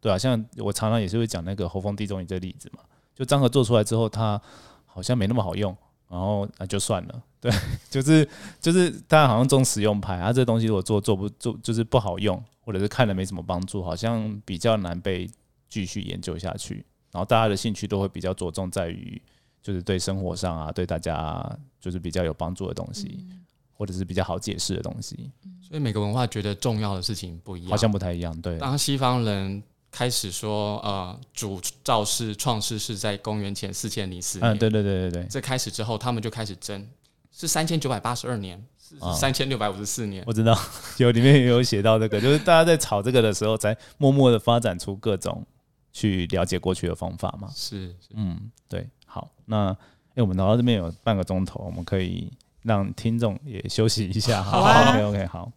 [0.00, 2.84] 对啊，像我常常也是会讲那个侯风地中仪这例子嘛，
[3.16, 4.40] 就张合做出来之后，它
[4.86, 5.76] 好像没那么好用。
[6.12, 7.50] 然后那就算了， 对，
[7.88, 8.28] 就是
[8.60, 15.26] 就是大家好像重实用派啊，这东西如果做做不做就是不好用，或者是看了没什么帮助，好像比较难被
[15.70, 16.84] 继续研究下去。
[17.10, 19.20] 然后大家的兴趣都会比较着重在于，
[19.62, 23.26] 就是对生活上啊，对大家就是比较有帮助的东西，
[23.72, 25.30] 或者是比较好解释的东西。
[25.62, 28.38] 所以每个文化觉得重要的事情不一样，好像不太一样。
[28.42, 29.62] 对，当西方人。
[29.92, 34.50] 开始说，呃，主造世创世是在公元前四千零四年。
[34.50, 35.26] 嗯，对对对对对。
[35.28, 36.88] 这开始之后，他们就开始争，
[37.30, 38.60] 是三千九百八十二年，
[39.14, 40.24] 三千六百五十四年。
[40.26, 40.58] 我知道，
[40.96, 45.46] 有里面也有写到这个，就是大家在吵这个的时候，才默默的发展出各种
[45.92, 47.50] 去了解过去的方法嘛。
[47.54, 48.88] 是，嗯，对。
[49.04, 49.76] 好，那
[50.14, 54.42] 哎，我们聊到这边有半个钟头，我们可以让听众也休息一下。
[54.42, 55.52] 好， OK OK，好。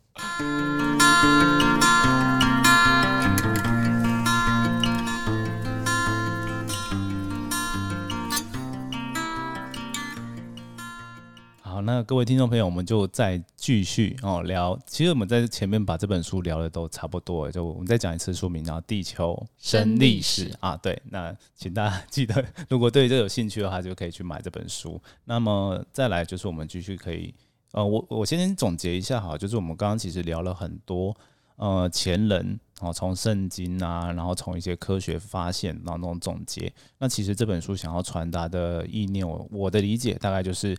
[11.76, 14.80] 好，那各位听众朋友，我们就再继续哦聊。
[14.88, 20.78] 其实我们在前面把这本书聊的都差不多，就我们再讲一次书名，然后《地球生历史》啊。
[20.78, 25.02] 对，那请大家 记得，如果对这有兴趣的话，就可以去买这本书。
[25.26, 27.36] 那么再来就是我们继续可以，
[27.74, 31.14] 呃，我我先总结一下哈，就是我们刚刚其实聊了很多，
[31.58, 36.72] 呃，前人哦，从圣经啊，然后从一些科学发现，然后那种总结。
[37.00, 40.74] 那其实这本书想要传达的意念，我我的理解大概就是。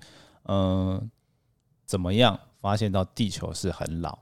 [0.48, 1.10] 嗯，
[1.84, 4.18] 怎么样发现到地球是很老，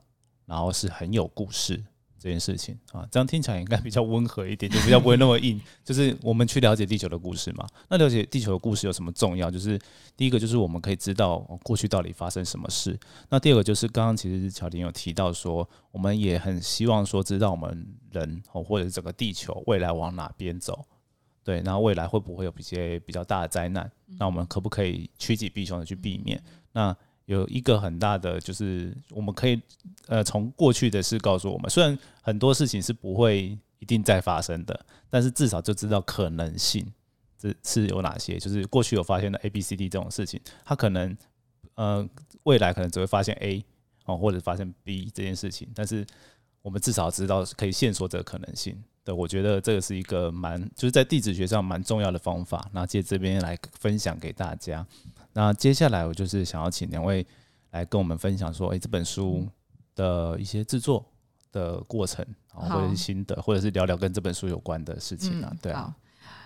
[0.47, 1.83] 然后是很有故事
[2.19, 3.07] 这件事情啊？
[3.11, 5.61] 这样听起来应该比较温和一点，就比较不会那么硬。
[5.85, 7.67] 就是我们去了解地球的故事嘛。
[7.89, 9.51] 那了解地球的故事有什么重要？
[9.51, 9.79] 就是
[10.17, 12.99] 第一个就是我们可以知道过去到底发生什么事。
[13.29, 20.83] 那第二个就是刚刚其实乔婷有提到说，我们也很希望说知道我们人哦，或者是整个地球未来往哪边走。
[21.45, 23.89] 对，然后未来会不会有一些比较大的灾难？
[24.19, 26.43] 那我们可不可以趋吉避凶的去避免？
[26.73, 29.61] 那有一个很大的就是，我们可以
[30.09, 36.91] 呃从过去的事告诉我们，虽然很多事情是不会一定再发生的，但是至少就知道可能性
[37.39, 38.39] 这是有哪些。
[38.39, 41.17] 就是过去有发现的 A、B、C、D 这种事情，它可能
[41.75, 42.09] 呃
[42.45, 43.63] 未来可能只会发现 A
[44.07, 46.07] 哦，或者发现 B 这件事情，但是
[46.63, 48.83] 我们至少知道可以线索这个可能性。
[49.05, 52.67] 对，我觉得这个是一个蛮，就是在地质学上蛮重要的方法。
[52.73, 54.85] 那借这边来分享给大家。
[55.35, 57.27] 那接下来我就是想要请两位
[57.73, 59.47] 来跟我们分享说，哎，这本书
[59.95, 61.05] 的一些制作
[61.53, 65.53] 的过程，或者是心得，或者是聊聊跟这本书有关的事情啊。
[65.61, 65.95] 对啊。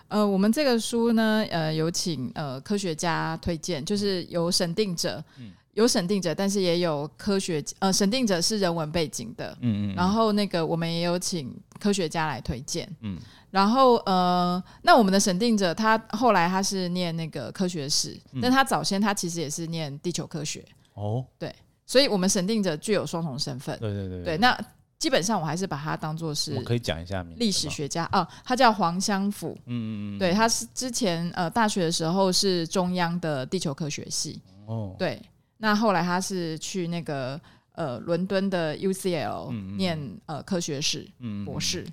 [0.09, 5.23] 呃，我们这个书呢，呃，有请呃科学家推荐，就是有审定者。
[5.39, 5.53] 嗯。
[5.79, 13.17] 有审定者，但是也有科学呃，审定者是人文背景的，嗯嗯，然后那个我们也有请科学家来推荐，嗯，
[13.53, 20.65] 然后呃，那我们的审定者他后来他是念那个科学史，但他早先他其实也是念地球科学，
[20.95, 21.55] 哦，对，
[21.87, 24.59] 所以我们审定者具有双重身份，对对对，对，那
[24.99, 35.23] 基本上我还是把他当做是，我可以讲一下历史学家哦，他叫黄香甫，嗯嗯嗯，对，他是之前呃大学的时候是中央的地球科学系，哦，对。
[35.59, 37.41] 那后来他是去那个
[37.73, 41.09] 呃伦敦的 UCL 念呃科学史
[41.45, 41.87] 博士，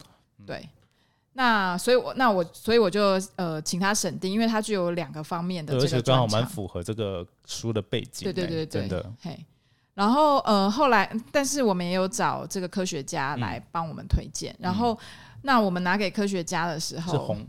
[0.46, 0.68] 对。
[1.34, 8.24] 那所以，我那我所以我就呃请他审定，因为他具有两个方面的这个而且刚好蛮符合这个书的背景。
[8.24, 9.12] 对对对对，真的。
[9.20, 9.38] 嘿，
[9.96, 14.56] 然后呃后来，但是我们也有找这个科学家来帮我们推荐。
[14.60, 14.98] 然后
[15.42, 17.46] 那我们拿给科学家的时候，是红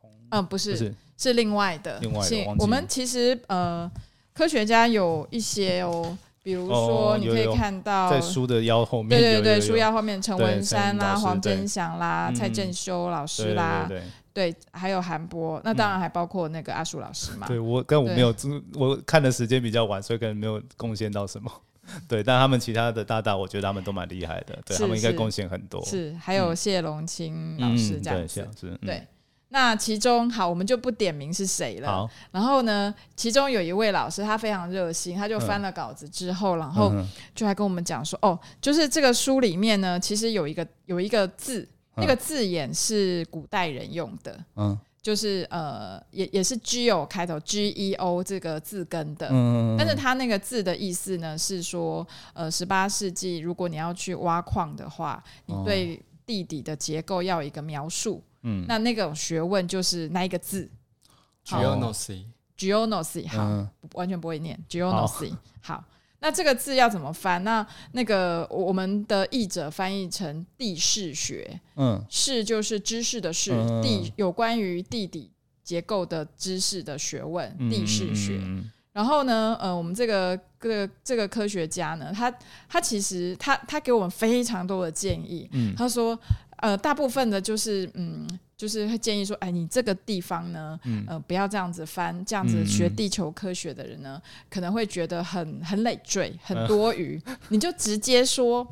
[0.00, 1.98] 红，嗯，不是，是另外的。
[1.98, 3.90] 另外的，我们其实呃。
[4.34, 13.88] 科学家有一些哦，比如说你可以看到在书的腰后面，对对对，书腰后面陈文山啦、黄真祥啦、蔡正修老师啦，
[14.32, 17.46] 对，还有韩波，那当然还包括那个阿树老师嘛。
[17.46, 18.34] 对我，但我没有，
[18.74, 21.50] 我看的时间比较晚，所以可能没有贡献到什么。
[22.08, 25.84] 对，但他们其他的大大，我觉得他们都蛮厉害的，对他们应该贡献很多。
[25.84, 29.06] 是，还有谢龙清老师这样子，对。
[29.54, 31.86] 那其中好，我们就不点名是谁了。
[31.86, 36.92] 好，然后呢，其中有一位老师，他非常热心，他就翻了稿子之后，然后
[37.36, 58.20] 就还跟我们讲说，哦，就是这个书里面呢，其实有一个有一个字，那个字眼是古代人用的，嗯，就是呃，也也是 G 开头，G E O 这个字根的，嗯，但是他那个字的意思呢，是说，呃，十八世纪如果你要去挖矿的话，你对地底的结构要一个描述。
[58.44, 60.70] 嗯，那那个学问就是那一个字
[61.46, 64.58] ，geonosy，geonosy，好，完全不会念。
[64.68, 65.34] geonosy。
[65.62, 65.82] 好，
[66.20, 67.42] 那这个字要怎么翻？
[67.42, 73.50] 那那个我们的译者翻译成地势学，嗯，势就是知识的势，
[73.82, 75.30] 地有关于地底
[75.62, 78.38] 结构的知识的学问，地势学。
[78.92, 82.30] 然后呢，呃，我们这个这个这个科学家呢，他
[82.68, 86.18] 他其实他他给我们非常多的建议，嗯，他说。
[86.64, 98.66] 呃，大部分的就是，嗯，就是会建议说，哎，你这个地方呢，呃，不要这样子翻，这样子学地球科学的人呢，可能会觉得很很累赘，很多余， 你就直接说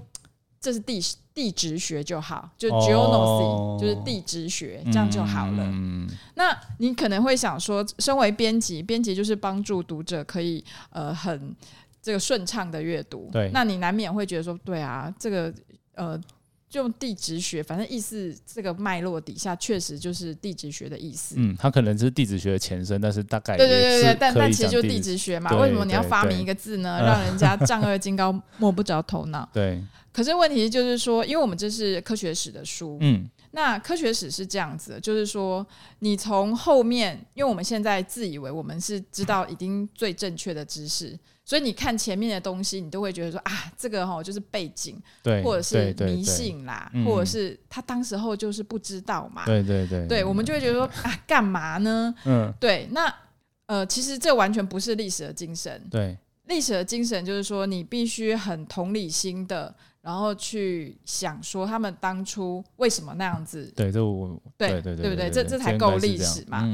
[0.59, 0.99] 这是地
[1.34, 5.62] 地质学就好，就 geonosy 就是地质学，这样就好了。
[5.62, 11.55] 嗯那你可能会想说，身为编辑，编辑就是帮助读者可以呃很
[12.01, 15.53] 这个顺畅的阅读，对，那你难免会觉得说，对啊，这个
[15.95, 16.18] 呃。
[16.73, 21.35] 就用地质学，反正意思这个脉络底下确实就是地质学的意思。
[21.37, 25.55] 嗯，它可能是地质学的前身，但是大概对对对对，但但其实就地质学嘛。
[25.61, 26.99] 为什么你要发明一个字呢？
[27.05, 29.47] 让人家丈二金刚摸不着头脑。
[29.53, 29.85] 对。
[30.11, 33.29] 可是问题就是说，因为我们这是科学史的书，嗯。
[33.55, 35.66] 那科学史是这样子，就是说，
[35.99, 41.18] 你从后面，因为我们现在自以为我们是知道已经最正确的知识，
[41.53, 52.15] 所以你看前面的东西，你都会觉得说啊，这个哈就是背景，对，或者是迷信啦，或者是他当时候就是不知道嘛，对对对，对我们就会觉得说啊，干嘛呢？
[52.25, 53.15] 嗯，对，那
[53.67, 59.75] 呃，其实这完全不是历史的精神，对，历史的精神就是说，你必须很同理心的。
[60.03, 63.73] 然后去想说他们当初为什么那样子？
[63.77, 65.31] 对，这我对对对不对？
[65.31, 66.69] 这这才够历史嘛。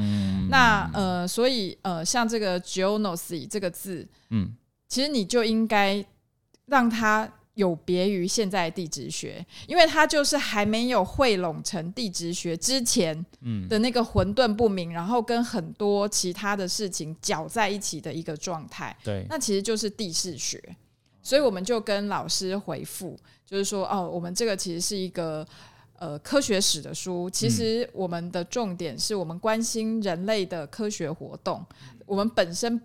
[0.49, 4.51] 那呃，所以呃，像这个 geonosy 这个字，嗯，
[4.89, 6.03] 其实你就应该
[6.65, 13.25] 让它有别于现在地质学，因为它就是还没有汇拢成地质学之前
[13.69, 18.95] 的那个混沌不明，然后跟很多其他的事情搅在一起的一个状态。
[19.03, 20.61] 对，那其实就是地势学。
[21.21, 23.15] 所以我们就跟老师回复，
[23.45, 25.45] 就是说，哦，我们这个其实是一个
[25.97, 27.29] 呃科学史的书。
[27.29, 31.63] 其实我们的重点是我们关心人类的科学活动。
[32.05, 32.81] 我们本身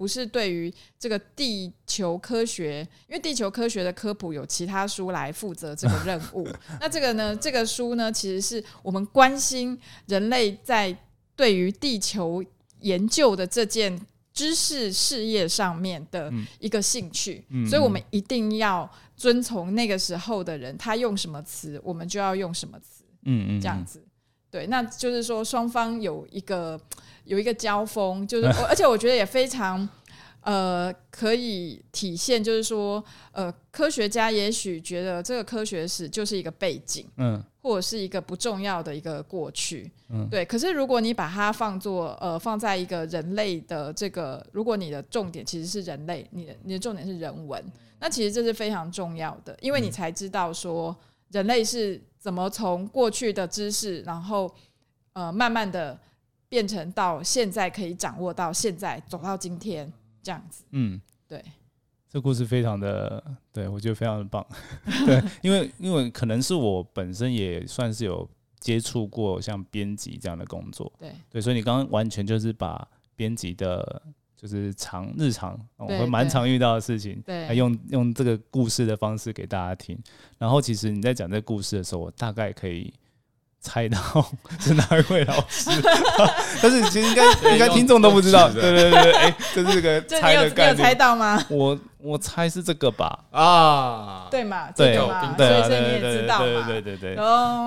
[0.00, 6.48] 不是对于这个地球科学，因为地球科学的科普有其他书来负责这个任务。
[6.80, 10.96] 那这个呢，这个书呢，其实是我们关心人类在
[11.36, 12.42] 对于地球
[12.80, 14.00] 研究的这件。
[14.32, 23.04] 知识事业上面的一个兴趣，所以我们一定要遵从那个时候的人，他用什么词，我们就要用什么词。
[23.24, 24.02] 嗯嗯，这样子，
[24.48, 26.80] 对，那就是说双方有一个
[27.24, 29.88] 有一个交锋，就是 而且我觉得也非常。
[30.42, 40.42] 呃，可以体现，就是说，呃，科学家也许觉得这个科学史就是一个背景，嗯，或者是一个不重要的一个过去，嗯，对。
[40.42, 47.62] 可是如果你把它放作，呃，放在一个人类的这个，如果你的重点其实是人类，你的你的重点是人文，
[47.98, 50.96] 那其实这是非常重要的，因为你才知道说
[51.32, 54.50] 人类是怎么从过去的知识，然后
[55.12, 56.00] 呃，慢慢的
[56.50, 59.90] 变成到现在可以掌握到现在走到今天。
[60.22, 61.42] 这样子，嗯，对，
[62.06, 63.24] 这故事非常的，
[63.54, 64.46] 对我觉得非常的棒，
[65.06, 68.28] 对，因为因为可能是我本身也算是有
[68.58, 72.86] 接触过像编辑这样的工作，对，对，所以你刚刚完全就是把
[73.16, 74.02] 编辑的，
[74.36, 79.98] 就是常日常我们蛮常遇到的事情，对，用用这个故事的方式给大家听，
[80.36, 82.92] 然后其实你在讲这个故事的时候，我大概可以。
[83.60, 83.98] 猜到
[84.58, 85.70] 是哪一位老师，
[86.62, 91.44] 但是其实应该 应该听众都不知道，对对对，哎，这是个 猜的概念，猜到吗？
[91.50, 97.16] 我我猜是这个吧，啊，对嘛，对对对对对对对对对，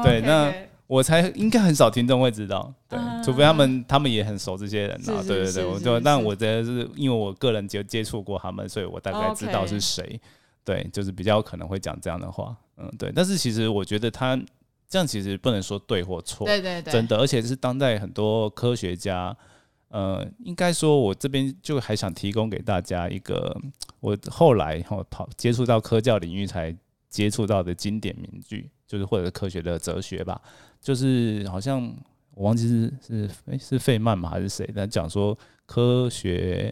[0.04, 0.52] 对，那
[0.88, 10.20] 我猜应该很少听众会知道，对，除非他们他们也很熟这些人啊，对对对，我就但我觉得是因为我个人就接触过他们，所以我大概知道是谁，
[10.66, 14.38] 对，就是比较可能会讲这样的话，嗯，对，但是其实我觉得他
[14.94, 19.36] 这样其实不能说对或错，对对对，真的，而且是当代很多科学家，
[19.88, 23.60] 呃，应该说，我这边就还想提供给大家一个，
[24.02, 26.78] 我后来后跑接触到科教领域才
[27.10, 30.40] 接触到的经典名句，就是或者是科学的哲学吧，
[30.80, 31.82] 就是好像
[32.36, 35.36] 我忘记是是诶是费曼嘛还是谁，但讲说
[35.66, 36.72] 科学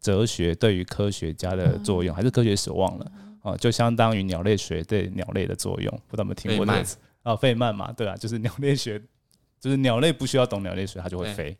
[0.00, 3.12] 哲学对于科学家的作用，还是科学史忘了。
[3.42, 6.96] 哦，就相当于鸟类学对鸟类的作用，不知道有没有听过这个词？
[7.22, 9.00] 啊，费曼嘛，对啊，就是鸟类学，
[9.60, 11.56] 就是鸟类不需要懂鸟类学，它就会飞。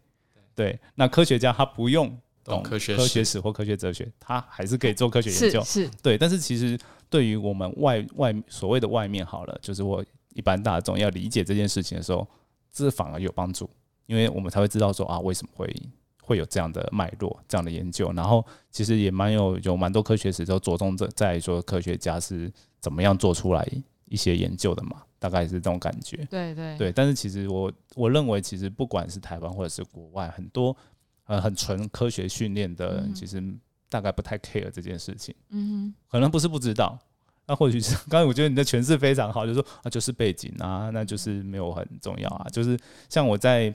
[0.55, 5.63] 对，那科学家他不用懂科学科学史或科学哲学，他还是可以做科学研究。
[5.65, 6.19] 是，对。
[6.19, 6.79] 但是其实
[7.09, 10.05] 对于我们外外所谓的外面好了，就是我
[10.35, 12.27] 一般大众要理解这件事情的时候，
[12.73, 13.69] 这反而有帮助，
[14.07, 15.75] 因为我们才会知道说啊，为什么会。
[16.25, 22.51] 会有这样的脉络，这样的研究，然后其实也蛮有有蛮多科学史都着重在在说科学家是
[22.81, 23.69] 怎么样做出来
[24.05, 26.17] 一些研究的嘛，大概是这种感觉。
[26.31, 30.75] 对对对，但是其实我我认为，其实不管是台湾或者是国外，很多
[31.27, 33.43] 呃很纯科学训练的人，其实
[33.89, 35.35] 大概不太 care 这件事情。
[35.51, 36.97] 嗯哼，可能不是不知道，
[37.49, 43.75] 那或许是刚才我觉得你的诠释非常好，就是说啊就是背景啊，那就是没有很重要啊，就是像我在。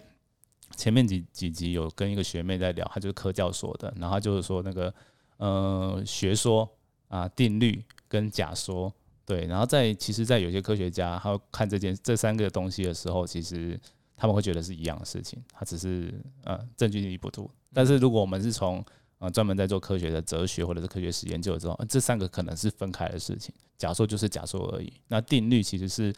[0.76, 4.94] 前面几几集有跟一个学妹在聊，她就是科教所的，然后就是说那个
[5.38, 6.70] 呃学说
[7.08, 8.94] 啊定律跟假说，
[9.26, 13.80] 对，然后在其实，在有些科学家他看这件这三个东西的时候，其实
[14.16, 16.14] 他们会觉得是一样的事情，他只是
[16.44, 17.50] 呃证据力不足。
[17.74, 18.84] 但是如果我们是从
[19.20, 23.54] 啊，专门在做科学的哲学或者是科学史研究的时候，这三个可能是分开的事情。
[23.78, 24.94] 假说就是假说而已。
[25.08, 26.14] 那定律其实是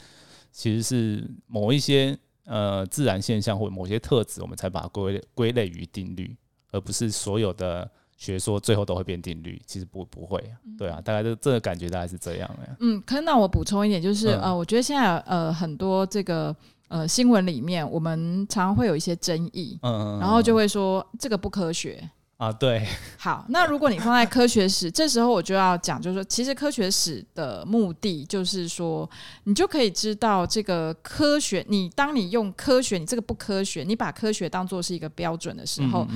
[0.52, 2.18] 其实是某一些
[2.50, 6.36] 呃自然现象或某些特质，我们才把它归归类于定律，
[6.72, 9.62] 而不是所有的学说最后都会变定律。
[9.66, 10.43] 其实不不会，
[10.78, 12.76] 对啊，大概这这个感觉大概是这样的。
[12.82, 16.54] 嗯，可那我补充一点，就是呃，我觉得现在呃很多这个。
[16.89, 22.04] 呃，新闻里面我们常常会有一些争议，嗯，然后就会说这个不科学
[22.40, 22.52] 啊。
[22.52, 22.88] 对，
[23.20, 29.08] 好，那如果你放在科学史，这时候我就要讲，就是说，其实科学史的目的就是说，
[29.44, 31.64] 你就可以知道这个科学。
[31.70, 36.08] 你当你用科学，你这个不科学，你把科学当做是一个标准的时候，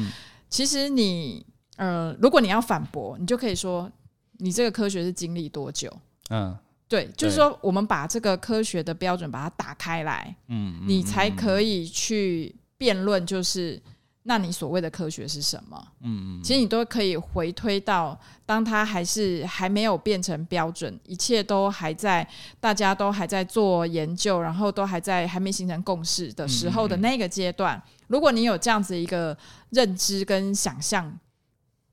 [0.49, 1.45] 其实你
[1.75, 3.91] 呃，如果你要反驳，你就可以说，
[4.39, 5.91] 你这个科学是经历多久？
[6.29, 6.57] 嗯。
[6.85, 13.81] 对，就是说，我们把这个科学的标准把它打开来，嗯，你才可以去辩论，就是
[14.23, 15.87] 那你所谓的科学是什么？
[16.01, 22.27] 嗯嗯，其实你都可以回推到，当它还是还没有变成标准，一切都还在，
[22.59, 29.37] 大家都还在做研究，然后都还在还没形成共识的时候的那个阶段，如果你有这样子一个
[29.69, 31.13] 认知跟想象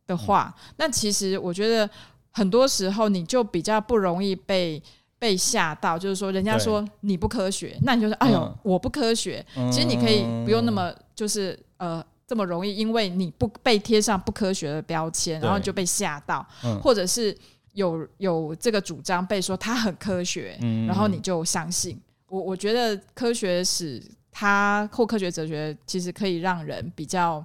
[0.06, 1.88] 的话，那其实我觉得。
[2.32, 4.80] 很多时候你就比较不容易被
[5.18, 9.44] 被吓到，就是说人家说你不科学，那你就说哎呦我不科学。
[9.72, 12.00] 其实你可以不用那么就是呃
[12.30, 16.46] 这么容易，因为你不被贴上不科学的标签，然后就被吓到，
[16.80, 17.36] 或者是
[17.72, 20.56] 有有这个主张被说它很科学，
[20.86, 22.00] 然后你就相信。
[22.28, 24.00] 我我觉得科学史
[24.30, 27.44] 它或科学哲学其实可以让人比较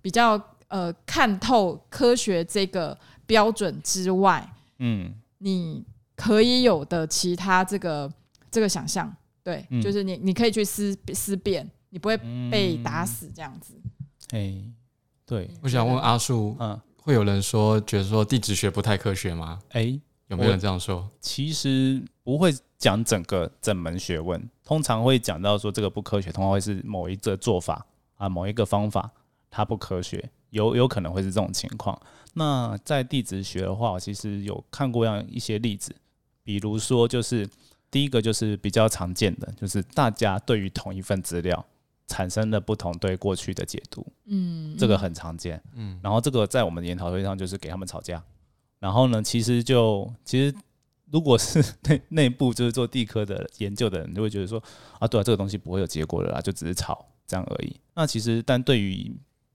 [0.00, 2.98] 比较呃看透科学这个。
[3.28, 4.48] 标准之外，
[4.78, 8.08] 嗯，你可以有的其他这个
[8.52, 9.12] 这个想象，
[9.42, 12.16] 对，就是你你可以去思思辨，你不会
[12.48, 13.74] 被打死这样子。
[14.30, 14.54] 哎，
[15.24, 19.60] 对，我想问阿树，嗯，会有人说觉得说地质学不太科学吗？
[19.70, 19.98] 哎，
[20.28, 21.08] 有没有人这样说？
[21.20, 29.10] 其实不会讲整个整门学问，通常会讲到说这个不科学，通常会是某一个做法啊，某一个方法
[29.50, 32.00] 它不科学，有有可能会是这种情况。
[32.34, 35.94] 那在地质学的话，其实有看过样一些例子，
[36.42, 37.48] 比如说就是
[37.90, 41.64] 第一个就是比较常见的，就是大家对于同一份资料
[42.06, 48.22] 产生了不同对过去的解读，嗯，这个很常见，嗯，然后这个在我们的研讨会上就是给他们吵架，
[48.78, 50.54] 然后呢，其实就其实
[51.10, 54.62] 如果是内内部就是做地科的研究的人，就会觉得说
[54.98, 57.74] 啊，对啊，这个东西不会有结果的啦，就只是吵这样而已。
[57.94, 59.12] 那其实但对于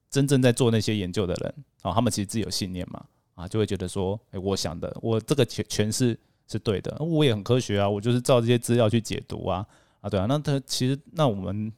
[0.10, 9.66] 真正在做那些研究的人啊，他们其实自己有信念嘛，啊，就会觉得说，哎，我想的，我这个诠诠释是对的，我也很科学啊，我就是照这些资料去解读啊，
[10.02, 11.72] 啊，对啊，那他其实那我们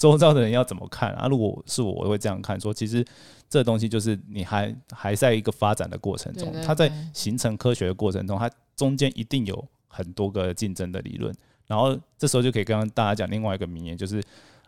[0.00, 1.28] 周遭的人要怎么看啊？
[1.28, 3.06] 如果是我，我会这样看，说其实
[3.48, 11.32] 这东西就是你还还在一个发展的过程中，它在形成科学的过程中，它中间一定有很多个竞争的理论，
[11.66, 14.20] 然后这时候就可以跟大家讲另外一个名言，就是。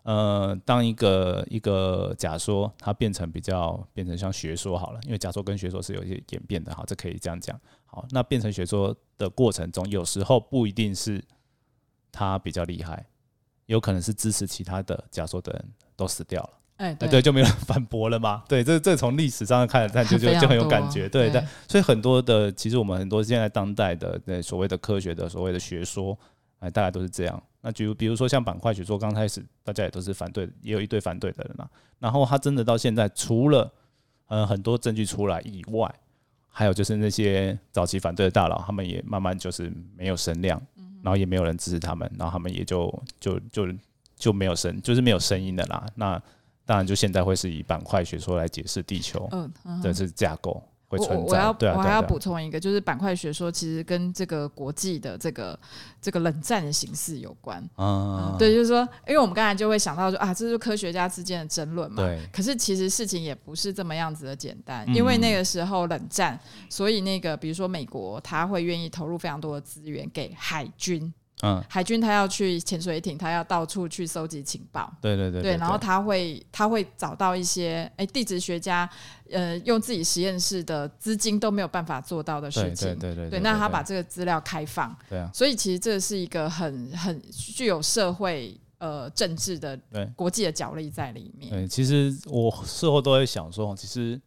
[0.05, 7.57] 呃，当一个一个假说它变成比较变成像学说好了，因为假说跟学说是有一些演变的，哈，这可以这样讲。
[7.87, 11.23] 好，那变成学说的过程中，有时候不一定是
[12.11, 13.07] 它比较厉害，
[13.67, 15.65] 有可能是支持其他的假说的人
[15.97, 16.51] 都死掉了。
[16.79, 18.43] 哎，对，就没有人反驳了嘛。
[18.49, 21.09] 对，这这从历史上看，看就就就很有感觉。
[21.09, 26.19] 对，但所以很多的，其实我们很多现在当代的那所谓的科学的所谓的学说，
[26.59, 27.41] 哎，大概都是这样。
[27.61, 31.69] 那比如，比如说像板块学说，刚开始大家也都是反对，也有一堆反对的人嘛。
[32.01, 33.73] 然后他真的到现在，除了
[34.27, 35.89] 呃很多证据出来以外，
[36.49, 40.61] 还有就是那些早期反对的大佬，他们也慢慢就是没有声量，
[41.03, 43.67] 然后也没有人支持他们，然后他们也就就就
[44.17, 45.87] 就没有声，就是没有声音的啦。
[45.97, 46.21] 那
[46.65, 49.29] 当然，就现在会是以板块学说来解释地球
[49.83, 50.63] 的这架构。
[50.99, 55.59] 我我要我还要补充一个，就是板块学说其实跟这个国际的这个
[56.01, 58.37] 这个冷战的形式有关嗯。
[58.39, 62.03] 对，就是说，因为我们刚才就会想到说啊，这是科学家之间的争论嘛。
[62.03, 62.21] 对。
[62.33, 66.39] 可是其实事情也不是这么样子的简单，因为那个时候冷战，
[66.69, 71.13] 所以那个比如说美国，他会愿意投入非常多的资源给海军。
[71.43, 74.93] 嗯，海军他要去潜水艇，他要到处去搜集情报。
[75.01, 78.89] 对对对，对，然后他会他会找到一些哎地质学家，
[79.31, 82.97] 呃，用自己实验室的资金都没有办法做到的事情。
[82.99, 84.97] 对对对，对，那他把这个资料开放。
[85.09, 91.51] 对啊，所以其实这是一个很很具有社会呃政治的对国际的角力在里面。
[91.51, 94.21] 对，其实我事后都会想说，其实。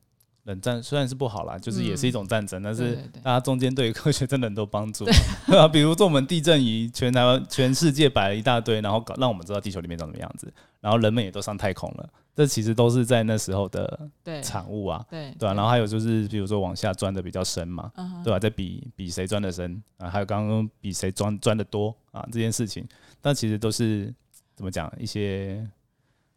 [0.46, 5.06] 冷战虽然是不好啦，就是也是一种战争，但是大家中间对科学真的很多帮助，
[5.48, 5.68] 对吧？
[5.68, 14.00] 比如说我们地震仪，全台湾、全世界摆了一大堆，然后搞让我们知道地球里面长什么样子，然后人们也都上太空了，这其实都是在那时候的
[14.44, 15.54] 产物啊，对对啊。
[15.54, 17.92] 然后还有就是，比如说往下钻的比较深嘛，
[18.24, 18.38] 对吧？
[18.38, 22.88] 在比比谁钻的深啊，还有刚刚比谁钻钻的多啊，这件事情，
[23.20, 24.14] 但其实都是
[24.54, 25.68] 怎么讲一些，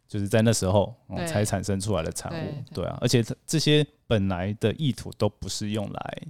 [0.09, 0.93] 就是在那时候
[1.25, 2.97] 才产生出来的产物，对啊。
[2.99, 6.21] 而且这些本来的意图都不是用来。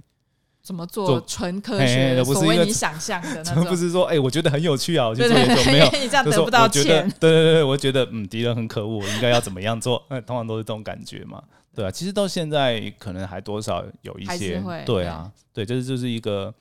[0.62, 2.22] 怎么做纯科学？
[2.22, 7.08] 所谓你想象的那 种，不是说哎，我觉得很有趣啊，我就没有， 你这样得不到钱。
[7.18, 9.98] 对对对，我觉得嗯，敌人很可恶，我应该要怎么样做？
[10.26, 11.42] 通常都是这种感觉嘛，
[11.74, 11.90] 对啊。
[11.90, 16.54] 其实到现在可能还多少有一些，对啊，对，就是就是一个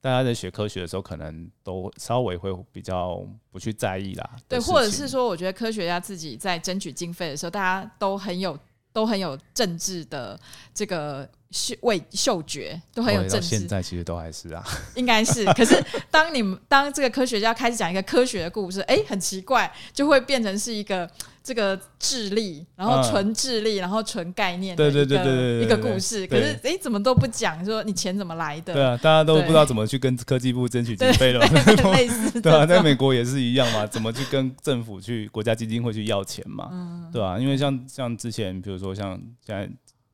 [0.00, 4.30] 大家在学科学的时候，可能都稍微会比较不去在意啦。
[4.48, 8.58] 对，或者是说，我觉得科学家自己在争取经费的时候，大家都很有
[8.92, 10.38] 都很有政治的
[10.74, 11.28] 这个。
[11.56, 14.62] 嗅味嗅觉都很有政治，现在其实都还是啊，
[14.94, 15.42] 应该是。
[15.54, 21.08] 可是当你们当这个科学家开始讲一个科学的故事，哎，很奇怪，就会变成是一个
[21.42, 26.26] 这个智力，然后纯智力，然后纯概念的一个一个故事。
[26.26, 28.74] 可是哎，怎么都不讲说你钱怎么来的？
[28.74, 31.40] 对啊，大家都不知道怎么去跟科技部争取 经费了。
[31.96, 37.08] 类似对啊，在美国也是一样嘛，怎么去跟政府去国家基金会去要钱嘛？
[37.10, 37.38] 对吧？
[37.38, 39.66] 因为像像之前，比如说像现在。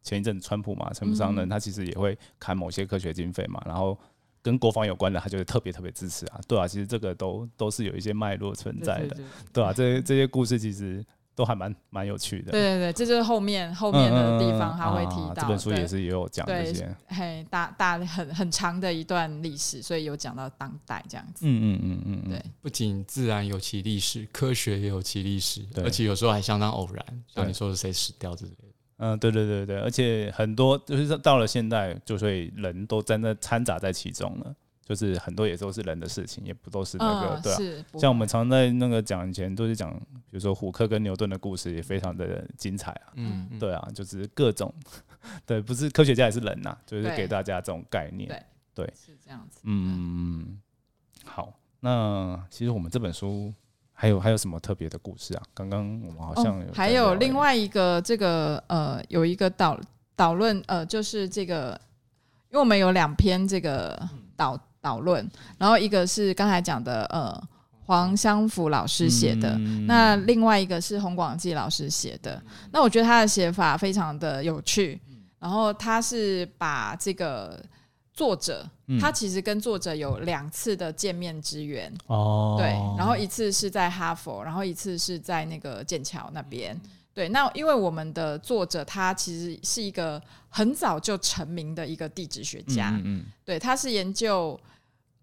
[0.02, 3.96] 前一阵子，川普嘛，陈不上任，他其实也会砍某些科学经费嘛，然后
[4.42, 9.16] 跟国防有关的，他就会特别特别支持啊，对啊，其实这个都都是有一些脉络存在的，
[9.52, 12.50] 对啊，这这些故事其实都还蛮蛮有趣的。
[12.50, 21.46] 对对对，这就是后面后面的地方他会提到，这本书也是也有讲这些，嘿，大大很很长的一段历史，所以有讲到当代这样子。
[21.46, 28.64] 嗯嗯嗯嗯，对，不仅自然有其历史，科学也有其历史，而且有时候还相当偶然，像你说的谁死掉之类的。
[29.04, 37.84] 嗯，对对对对，而且很多就是到了现代，就所以人都真的掺杂在其中了，就是很多也都是人的事情，也不都是那个对啊。
[37.98, 39.92] 像我们常在那个讲以前都是讲，
[40.30, 43.10] 比如说虎克跟牛顿的故事，也非常的精彩啊。
[43.16, 44.72] 嗯，对啊，就是各种
[45.44, 48.28] 对，不是科学家也是人呐，就是给大家这种概念。
[48.72, 49.58] 对，是这样子。
[49.64, 50.60] 嗯，
[51.24, 53.52] 好，那其实我们这本书。
[54.02, 55.42] 还有还有什么特别的故事啊？
[55.54, 59.78] 刚刚我们好像有还有另外一个这个呃，有一个导
[60.16, 61.80] 导论呃，就是这个，
[62.50, 63.96] 因为我们有两篇这个
[64.34, 65.24] 导导论，
[65.56, 67.40] 然后一个是刚才讲的呃
[67.86, 72.42] 黄湘福老师写的，那另外一个是洪广济老师写的。
[72.72, 75.00] 那我觉得他的写法非常的有趣，
[75.38, 77.64] 然后他是把这个。
[78.12, 78.68] 作者
[79.00, 81.92] 他其实跟作者有两次的见面之缘。
[82.06, 82.66] 哦，对，
[82.98, 86.78] 然后一次是在哈佛，然后一次是在那个剑桥那边。
[87.14, 94.58] 对，那因为我们的作者他其实是一个很早就成名的一个地质学家，嗯，对，他是研究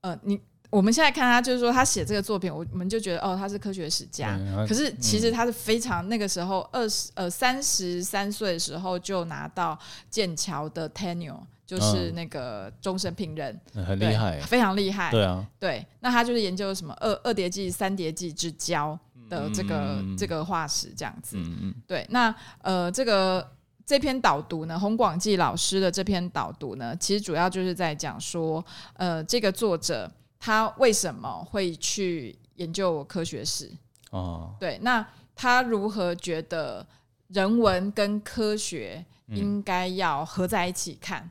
[0.01, 9.77] 呃，你我们现在看他就是说他写这个作品，我们就觉得哦，他是科学史家，可是其实他是非常那个时候二十呃三十三岁的时候就拿到
[10.09, 11.39] 剑桥的 tenure。
[11.69, 13.55] 就是那个终身聘任，
[13.85, 15.11] 很厉害，非常厉害。
[15.11, 18.97] 对啊，对，那他就是研究什么二二叠纪、三叠纪之交
[19.29, 21.37] 的这个这个化石这样子。
[21.37, 21.75] 嗯嗯。
[21.85, 23.47] 对，那呃，这个
[23.85, 33.69] 这篇导读呢，洪广济老师的这篇导读呢，其实主要就是在讲说，呃，这个作者他为什么会去研究科学史？
[34.09, 36.83] 哦，对，那他如何觉得
[37.27, 41.29] 人文跟科学应该要合在一起看？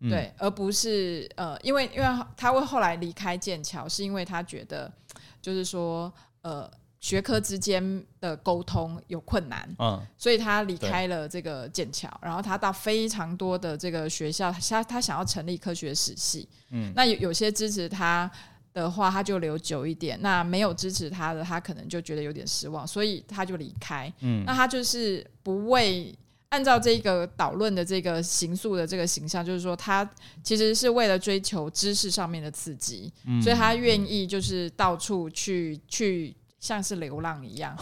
[0.00, 4.92] 对，而不是呃，因为因为他会后来离开剑桥，是因为他觉得
[5.40, 6.70] 就是说呃，
[7.00, 18.30] 学科之间的沟通有困难，嗯，所以他离开了这个剑桥，然后他到非常多的这个学校，他他想要成立科学史系，嗯，那有有些支持他
[18.74, 26.14] 的话，他就留久一点；那没有支持他的，他可能就觉得有点失望，所以他就离开，嗯，那他就是不为。
[26.50, 30.08] 按照这个导论的这个形塑的这个形象，就是说他
[30.42, 37.76] 其实是为了追求知识上面的刺激，所以他愿意就是到处去去像是流浪一样。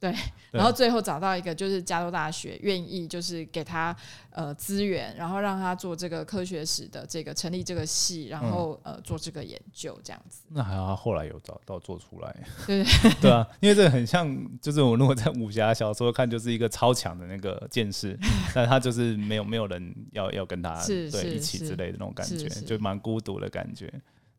[0.00, 0.14] 对，
[0.52, 3.94] 然后最后找到一个就是加州大学愿意就是给他
[4.30, 10.44] 呃资源，然后让他做这个科学史的这个成立这个系，然后呃做这个研究这样子。
[10.50, 12.36] 那还好，他后来有找到做出来。
[12.64, 12.84] 对
[13.20, 18.16] 对啊，因为这个很像，就是我如果在武侠小说看，就是一个超强的那个剑士，
[18.54, 23.92] 但他就是没有没有人要要跟他对一起之类的那种感觉，就蛮孤独的感觉。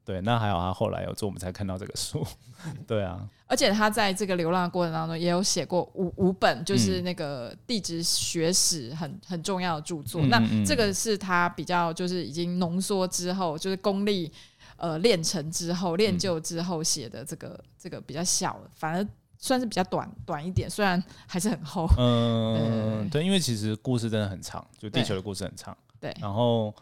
[0.10, 2.26] 对，那还好，他后来有做，我们才看到这个书。
[2.88, 10.20] 对啊，而且他在这个流浪的过程当中，也有写过五五本，就是那个地质学史很很重要的著作。
[10.26, 14.32] 那这个是他比较就是已经浓缩之后，就是功力
[14.78, 19.07] 呃练成之后、练就之后写的这个这个比较小，反而
[19.38, 21.88] 算是比较短短一点，虽然还是很厚。
[21.99, 25.78] 嗯，对，因为其实故事真的很长，就地球的故事很长。
[25.99, 26.74] 对，然后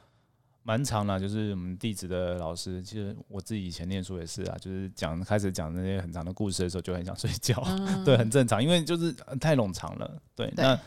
[0.67, 7.63] 蛮长的，就是我们地质的老师，其实我自己以前念书也是啊，就是讲开始讲那些很长的故事的时候，就很想睡觉。
[8.03, 10.21] 对，很正常，因为就是太冗长了。
[10.35, 10.77] 对，那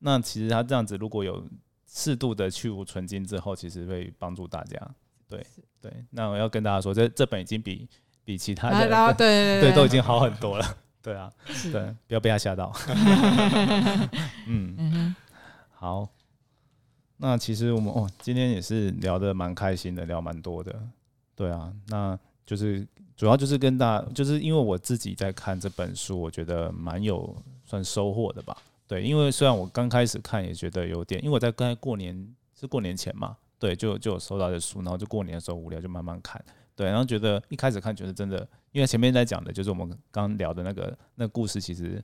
[0.00, 1.42] 那其实他这样子，如果有
[1.90, 4.78] 适度的去无存精之后，其实会帮助大家。
[5.26, 5.42] 对
[5.80, 7.88] 对，那我要跟大家说，这这本已经比
[8.26, 10.76] 比其他的对对 都已经好很多了。
[11.00, 11.32] 对啊，
[11.72, 12.70] 对，不要被他吓到。
[14.46, 15.16] 嗯，
[15.70, 16.06] 好。
[17.22, 20.74] 那其实我们哦，今天也是聊得蛮开心的，聊蛮多的。
[21.36, 22.84] 对啊，那就是
[23.16, 27.32] 主要就是跟大，就是因为我自己在看这本书，我觉得蛮有
[27.64, 28.56] 算收获的吧。
[28.88, 36.44] 对，因为虽然我刚开始看也觉得有点，因为我在刚才过年是过年前嘛，对，就就有收到这书，然后就过年的时候无聊就慢慢看。
[36.74, 42.02] 对，然后觉得一开始看觉得真的，因为前面在讲的就是我们刚聊的那个那故事，其实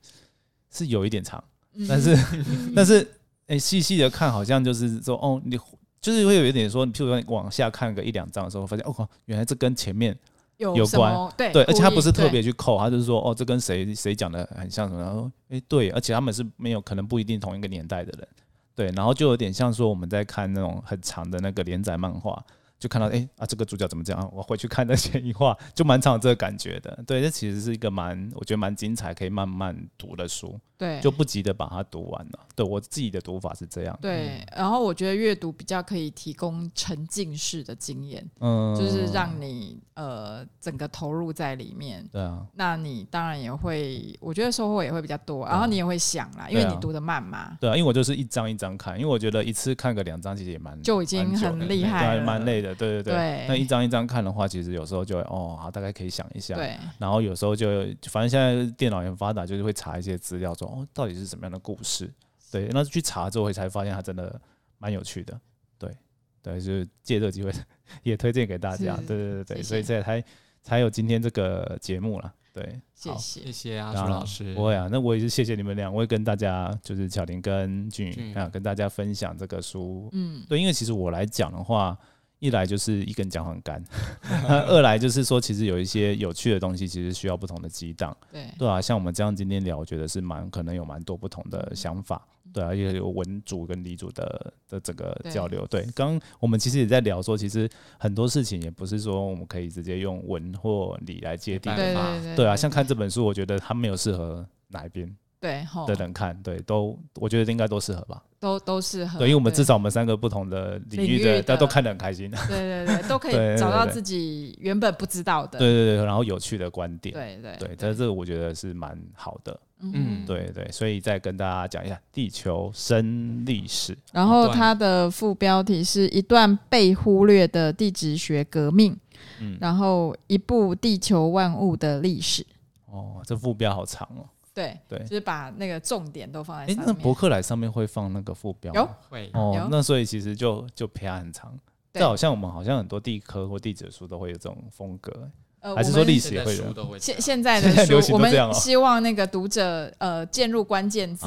[0.70, 1.42] 是有一点长，
[1.88, 2.16] 但是
[2.76, 3.04] 但是
[3.48, 5.58] 哎，细细的看好像就是说哦，你
[6.00, 10.16] 就是会有一点说，譬如说往下看个一两章的时候，发现哦，原来这跟前面
[10.56, 18.28] 有关，对对，而且他不是特别去扣，他就是说哦，这跟谁谁讲的很像什么，然后哎对，而且他们是没有可能不一定同一个年代的人，
[18.76, 22.44] 对，然后就有点像说我们在看那种很长的那个连载漫画。
[22.78, 24.30] 就看到哎啊，这个主角怎么这样？
[24.32, 26.96] 我回去看那些一画，就蛮常有这个感觉的。
[27.06, 30.58] 对，这其实是一个蛮，我觉得蛮精彩，可以慢慢读的书。
[30.76, 32.38] 对，就不急的把它读完了。
[32.54, 33.98] 对我自己的读法是这样。
[34.00, 42.08] 对，然后我觉得阅读比较可以提供沉浸式的经验，嗯，就是让你呃整个投入在里面。
[42.12, 45.44] 对啊，那你当然也会，我觉得收获也会比较多。
[45.46, 47.58] 然后你也会想啦，因为你读的慢嘛。
[47.60, 52.67] 对啊，因为我就是一张一张看，因为我觉得一次看个两张其实也蛮就已经很厉害，蛮累的。
[52.74, 53.46] 对对对。
[53.48, 56.54] 那一张一张看的话，其实有时候就哦，好，大概可以想一下。
[56.54, 56.76] 对。
[56.98, 57.66] 然后有时候就
[58.10, 62.12] 反正现在电脑也很发达，就是会查一些资料，说哦，到底是什么样的故事？
[62.50, 64.40] 对，那去查之后才发现它真的
[64.78, 65.38] 蛮有趣的。
[65.78, 65.94] 对，
[66.42, 67.52] 对，就是借这个机会
[68.02, 68.96] 也推荐给大家。
[68.96, 70.24] 对对对对，所以这才
[70.62, 72.32] 才有今天这个节目了。
[72.54, 74.54] 对，谢谢谢谢阿朱老师。
[74.54, 80.08] 不会啊，那我也是谢谢你们两位跟大家，就是巧玲跟俊宇啊，跟大家分享这个书。
[80.12, 81.96] 嗯，对，因为其实我来讲的话。
[82.38, 83.82] 一来就是一根脚很干，
[84.48, 88.16] 二来就是说，其实有一些有趣的东西，其实需要不同的激荡。
[88.32, 92.26] 对对啊，像我们这样今天聊，我觉得是蛮可能有蛮多不同的想法。
[92.50, 95.66] 对啊，也有文主跟理主的的整个交流。
[95.66, 97.68] 对，刚我们其实也在聊说，其实
[97.98, 102.18] 很多事情也不是说我们可以直接用文或理来界定的嘛。
[102.36, 105.14] 对啊，像看这本书，我觉得它没有适合哪一边。
[105.40, 109.18] 对，的人看，对，都我觉得应该都适合吧，都都适合。
[109.18, 112.30] 对，因为我们至少我们三个不同的领域的，大家都看得很开心。
[112.48, 115.58] 对对对，都可以 找到自己原本不知道的。
[115.58, 117.14] 对对对，然后有趣的观点。
[117.14, 119.60] 对对对，但这个我觉得是蛮好的。
[119.80, 123.96] 嗯，对对，所以再跟大家讲一下地球生历史。
[124.12, 128.98] 然后它的副标题是一段被忽略的地质学革命。
[129.40, 132.44] 嗯，然后一部地球万物的历史。
[132.86, 134.26] 哦，这副标好长哦。
[134.58, 136.72] 对对，就是把那个重点都放在。
[136.72, 138.74] 哎，那博客来上面会放那个副标？
[138.74, 139.68] 有会哦。
[139.70, 141.56] 那所以其实就就偏很长。
[141.92, 145.30] 这好像我们好像很多地科或地质书都会有这种风格。
[145.74, 146.98] 还是说历史也会有？
[146.98, 151.26] 现现在的书，我们希望那个读者呃，键入关键字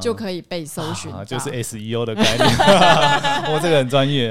[0.00, 2.48] 就可以被搜寻，就是 SEO 的概念。
[3.54, 4.30] 我这个很专业，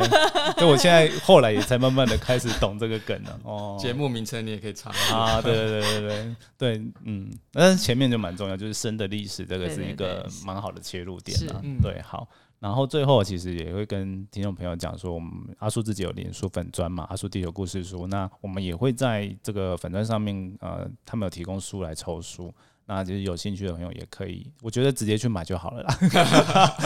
[0.58, 3.40] 就我现在后来也才慢慢的开始懂这个梗了。
[3.44, 5.42] 哦，节目名称你也可以查啊。
[5.42, 11.62] 对对对对对对，嗯，但是前面就蛮重要，就是生的历史，这个是一个蛮好的切入点啊。
[11.82, 12.28] 对，好。
[12.60, 22.54] 然后最后其实也会跟听众朋友讲说，我们阿叔自己有脸书粉砖嘛，阿叔地球故事书，那我们也会在这个粉砖上面，呃，他们有提供书来抽书，
[22.86, 25.94] 那就是有兴趣的朋友也可以，我觉得直接去买就好了啦。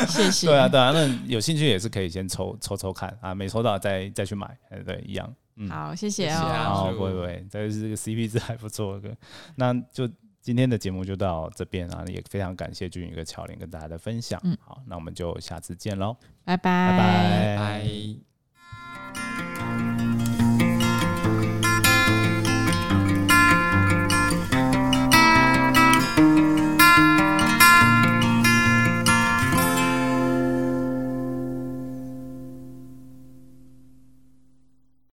[0.07, 0.45] 谢谢。
[0.45, 4.55] 对啊，对啊，那有兴趣也是可以先抽抽抽看啊，没抽到再再去买，
[4.85, 5.35] 对，一样。
[5.55, 6.39] 嗯，好，谢谢啊。
[6.69, 9.15] 好，不会不会，这个是个 CP 值还不错的，
[9.55, 10.07] 那就。
[10.43, 14.37] 今天的节目就到这边啊，也非常感谢俊宇跟巧玲跟大家的分享。
[14.43, 18.32] 嗯，好，那我们就下次见喽，拜拜拜拜。